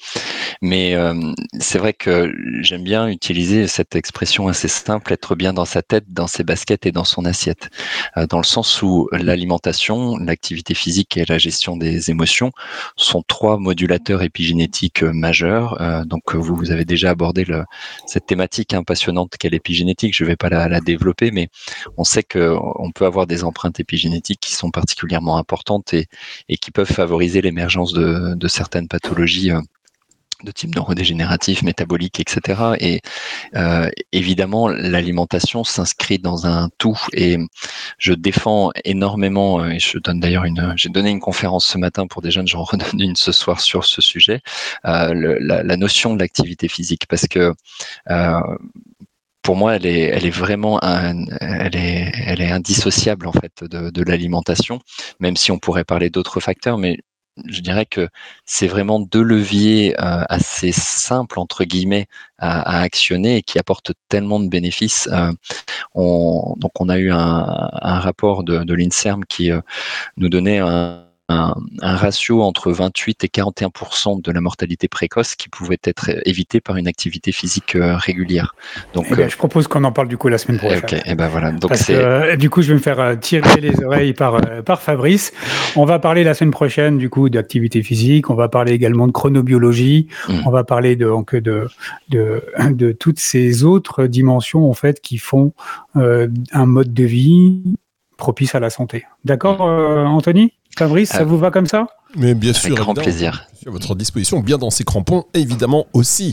Mais 0.62 0.96
euh, 0.96 1.14
c'est 1.60 1.78
vrai 1.78 1.94
que 1.94 2.34
j'aime 2.62 2.84
bien 2.84 3.08
utiliser 3.08 3.68
cette 3.68 3.96
expression 3.96 4.48
assez 4.48 4.68
simple, 4.68 5.14
être 5.14 5.36
bien 5.36 5.54
dans 5.54 5.66
sa 5.66 5.82
tête, 5.82 6.06
dans 6.10 6.28
ses 6.28 6.44
baskets 6.44 6.86
et 6.86 6.92
dans 6.92 7.04
son 7.04 7.26
assiette. 7.26 7.55
Euh, 8.18 8.28
dans 8.28 8.38
le 8.38 8.44
sens 8.44 8.82
où 8.82 9.08
l'alimentation, 9.12 10.18
l'activité 10.18 10.74
physique 10.74 11.18
et 11.18 11.26
la 11.26 11.38
gestion 11.38 11.78
des 11.78 12.10
émotions 12.12 12.52
sont 12.96 13.24
trois 13.28 13.58
modulateurs 13.58 14.22
épigénétiques 14.22 15.04
euh, 15.04 15.12
majeurs. 15.14 16.06
donc, 16.06 16.36
vous, 16.36 16.72
avez 16.72 16.86
déjà 16.86 17.12
abordé 17.12 17.46
cette 18.06 18.26
thématique 18.26 18.74
hein, 18.74 18.84
passionnante 18.84 19.34
qu'est 19.38 19.50
l'épigénétique. 19.50 20.16
Je 20.16 20.24
ne 20.24 20.30
vais 20.30 20.36
pas 20.36 20.50
la, 20.50 20.80
développer, 20.82 21.32
mais 21.32 21.50
on 21.98 22.04
sait 22.04 22.24
qu'on 22.24 22.92
peut 22.94 23.06
avoir 23.06 23.28
des 23.28 23.44
empreintes 23.44 23.80
épigénétiques 23.80 24.40
qui 24.40 24.54
sont 24.54 24.72
particulièrement 24.72 25.38
importantes 25.38 25.94
et, 25.94 26.08
qui 26.58 26.72
peuvent 26.72 26.92
favoriser 26.92 27.42
l'émergence 27.42 27.94
de 27.94 28.48
certaines 28.48 28.88
pathologies 28.88 29.52
de 30.44 30.52
type 30.52 30.76
neurodégénératif, 30.76 31.62
métabolique, 31.64 32.20
etc. 32.20 32.62
Et 32.80 33.02
euh, 33.56 33.90
évidemment, 34.12 34.68
l'alimentation 34.68 35.64
s'inscrit 35.64 36.20
dans 36.20 36.46
un 36.46 36.70
tout. 36.78 37.00
Et 37.14 37.38
je 37.98 38.14
défends 38.14 38.72
énormément, 38.84 39.62
euh, 39.62 39.70
et 39.70 39.80
je 39.80 39.98
donne 39.98 40.20
d'ailleurs 40.20 40.46
une, 40.46 40.74
j'ai 40.76 40.90
donné 40.90 41.10
une 41.10 41.20
conférence 41.20 41.66
ce 41.66 41.78
matin 41.78 42.08
pour 42.08 42.22
des 42.22 42.32
jeunes, 42.32 42.48
j'en 42.48 42.64
redonne 42.64 43.00
une 43.00 43.16
ce 43.16 43.32
soir 43.32 43.62
sur 43.62 43.86
ce 43.86 44.02
sujet, 44.02 44.42
euh, 44.86 45.38
la, 45.40 45.78
notion 45.78 46.14
de 46.14 46.20
l'activité 46.20 46.68
physique, 46.68 47.06
parce 47.08 47.28
que 47.28 47.54
pour 49.42 49.56
moi, 49.56 49.76
elle 49.76 49.86
est, 49.86 50.02
elle 50.02 50.26
est 50.26 50.32
vraiment, 50.32 50.80
elle 50.82 51.76
est, 51.76 52.12
elle 52.26 52.42
est 52.42 52.50
indissociable 52.50 53.28
en 53.28 53.32
fait 53.32 53.64
de, 53.64 53.92
de 53.92 54.04
l'alimentation, 54.04 54.80
même 55.20 55.36
si 55.36 55.52
on 55.52 55.60
pourrait 55.60 55.84
parler 55.84 56.10
d'autres 56.10 56.40
facteurs, 56.40 56.80
mais 56.80 56.98
je 57.46 57.62
dirais 57.62 57.86
que 57.86 58.08
c'est 58.46 58.68
vraiment 58.68 59.00
deux 59.00 59.22
leviers 59.22 59.96
euh, 60.00 60.24
assez 60.30 60.72
simples 60.72 61.40
entre 61.40 61.66
guillemets 61.66 62.08
à, 62.38 62.82
actionner 62.82 63.38
et 63.38 63.42
qui 63.44 63.60
apportent 63.60 63.94
tellement 64.10 64.40
de 64.40 64.48
bénéfices. 64.48 65.10
Euh, 65.12 65.32
on, 65.94 66.56
donc 66.58 66.72
on 66.80 66.90
a 66.90 66.98
eu 66.98 67.12
un, 67.12 67.70
rapport 68.00 68.44
de, 68.44 68.64
de 68.64 68.74
l'Inserm 68.74 69.26
qui 69.26 69.52
euh, 69.52 69.62
nous 70.18 70.30
donnait 70.30 70.60
un, 70.60 71.05
un, 71.28 71.56
ratio 71.82 72.44
entre 72.44 72.72
28 72.72 73.24
et 73.24 73.28
41% 73.28 74.22
de 74.22 74.32
la 74.32 74.42
mortalité 74.42 74.88
précoce 74.88 75.36
qui 75.36 75.50
pouvait 75.50 75.80
être 75.84 76.12
évité 76.26 76.62
par 76.62 76.78
une 76.78 76.88
activité 76.88 77.32
physique 77.32 77.76
euh, 77.76 77.96
régulière. 77.98 78.56
Donc, 78.94 79.08
eh 79.10 79.20
euh, 79.20 79.30
je 79.30 79.36
propose 79.36 79.68
qu'on 79.68 79.84
en 79.84 79.92
parle 79.92 80.08
du 80.08 80.18
coup 80.18 80.28
la 80.28 80.38
semaine 80.38 80.60
prochaine. 80.60 81.02
eh 81.06 81.16
ben 81.16 81.28
voilà. 81.28 81.52
Donc 81.52 81.72
euh, 81.90 82.36
du 82.36 82.50
coup, 82.50 82.62
je 82.62 82.70
vais 82.70 82.74
me 82.76 82.80
faire 82.80 83.20
tirer 83.20 83.60
les 83.60 83.84
oreilles 83.84 84.14
par 84.14 84.40
par 84.64 84.82
Fabrice. 84.82 85.34
On 85.76 85.86
va 85.86 85.98
parler 85.98 86.24
la 86.24 86.34
semaine 86.36 86.52
prochaine 86.52 86.98
du 86.98 87.10
coup 87.10 87.30
d'activité 87.30 87.82
physique. 87.82 88.30
On 88.30 88.36
va 88.36 88.48
parler 88.48 88.74
également 88.74 89.08
de 89.08 89.12
chronobiologie. 89.12 90.08
Mm. 90.30 90.34
On 90.46 90.52
va 90.52 90.64
parler 90.64 90.96
de 90.96 91.06
donc 91.06 91.36
de, 91.36 91.68
de 92.10 92.44
de 92.70 92.92
toutes 92.92 93.20
ces 93.20 93.64
autres 93.64 94.06
dimensions 94.06 94.70
en 94.70 94.74
fait 94.74 95.02
qui 95.02 95.18
font 95.18 95.54
un 95.96 96.66
mode 96.66 96.94
de 96.94 97.04
vie 97.04 97.64
propice 98.18 98.54
à 98.56 98.60
la 98.60 98.70
santé. 98.70 99.06
D'accord, 99.24 99.62
Anthony? 99.62 100.54
Fabrice, 100.78 101.10
ça 101.10 101.22
euh, 101.22 101.26
vous 101.26 101.38
va 101.38 101.52
comme 101.52 101.68
ça? 101.68 101.88
Mais 102.18 102.34
bien 102.34 102.54
sûr, 102.54 102.72
Avec 102.72 102.80
grand 102.80 102.94
plaisir. 102.94 103.48
À 103.66 103.70
votre 103.70 103.96
disposition, 103.96 104.42
bien 104.42 104.58
dans 104.58 104.70
ses 104.70 104.84
crampons, 104.84 105.24
évidemment 105.34 105.88
aussi. 105.94 106.32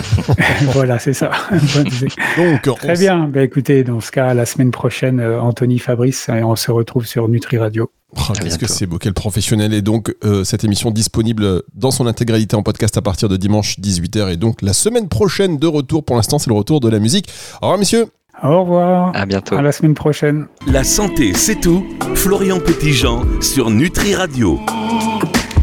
voilà, 0.72 0.98
c'est 0.98 1.12
ça. 1.12 1.30
Donc, 2.36 2.78
Très 2.78 2.94
bien. 2.94 3.28
Bah, 3.28 3.42
écoutez, 3.42 3.82
dans 3.82 4.00
ce 4.00 4.10
cas, 4.10 4.34
la 4.34 4.44
semaine 4.44 4.70
prochaine, 4.70 5.20
euh, 5.20 5.40
Anthony, 5.40 5.78
Fabrice, 5.78 6.28
et 6.28 6.42
on 6.42 6.56
se 6.56 6.70
retrouve 6.70 7.06
sur 7.06 7.28
Nutri 7.28 7.58
Radio. 7.58 7.90
Oh, 8.16 8.32
Qu'est-ce 8.40 8.58
que 8.58 8.66
c'est 8.66 8.86
beau, 8.86 8.98
quel 8.98 9.14
professionnel. 9.14 9.72
Et 9.72 9.82
donc, 9.82 10.14
euh, 10.24 10.42
cette 10.42 10.64
émission 10.64 10.90
disponible 10.90 11.62
dans 11.74 11.92
son 11.92 12.06
intégralité 12.06 12.56
en 12.56 12.62
podcast 12.62 12.96
à 12.96 13.02
partir 13.02 13.28
de 13.28 13.36
dimanche 13.36 13.78
18h. 13.78 14.32
Et 14.32 14.36
donc, 14.36 14.62
la 14.62 14.72
semaine 14.72 15.08
prochaine 15.08 15.58
de 15.58 15.66
retour. 15.66 16.04
Pour 16.04 16.16
l'instant, 16.16 16.38
c'est 16.38 16.50
le 16.50 16.56
retour 16.56 16.80
de 16.80 16.88
la 16.88 16.98
musique. 16.98 17.28
Au 17.62 17.66
revoir, 17.66 17.78
messieurs. 17.78 18.06
Au 18.42 18.62
revoir. 18.62 19.12
À 19.14 19.26
bientôt. 19.26 19.56
À 19.56 19.62
la 19.62 19.72
semaine 19.72 19.94
prochaine. 19.94 20.46
La 20.66 20.84
santé, 20.84 21.34
c'est 21.34 21.60
tout. 21.60 21.84
Florian 22.14 22.58
Petitjean 22.58 23.24
sur 23.40 23.70
Nutri 23.70 24.14
Radio. 24.14 24.58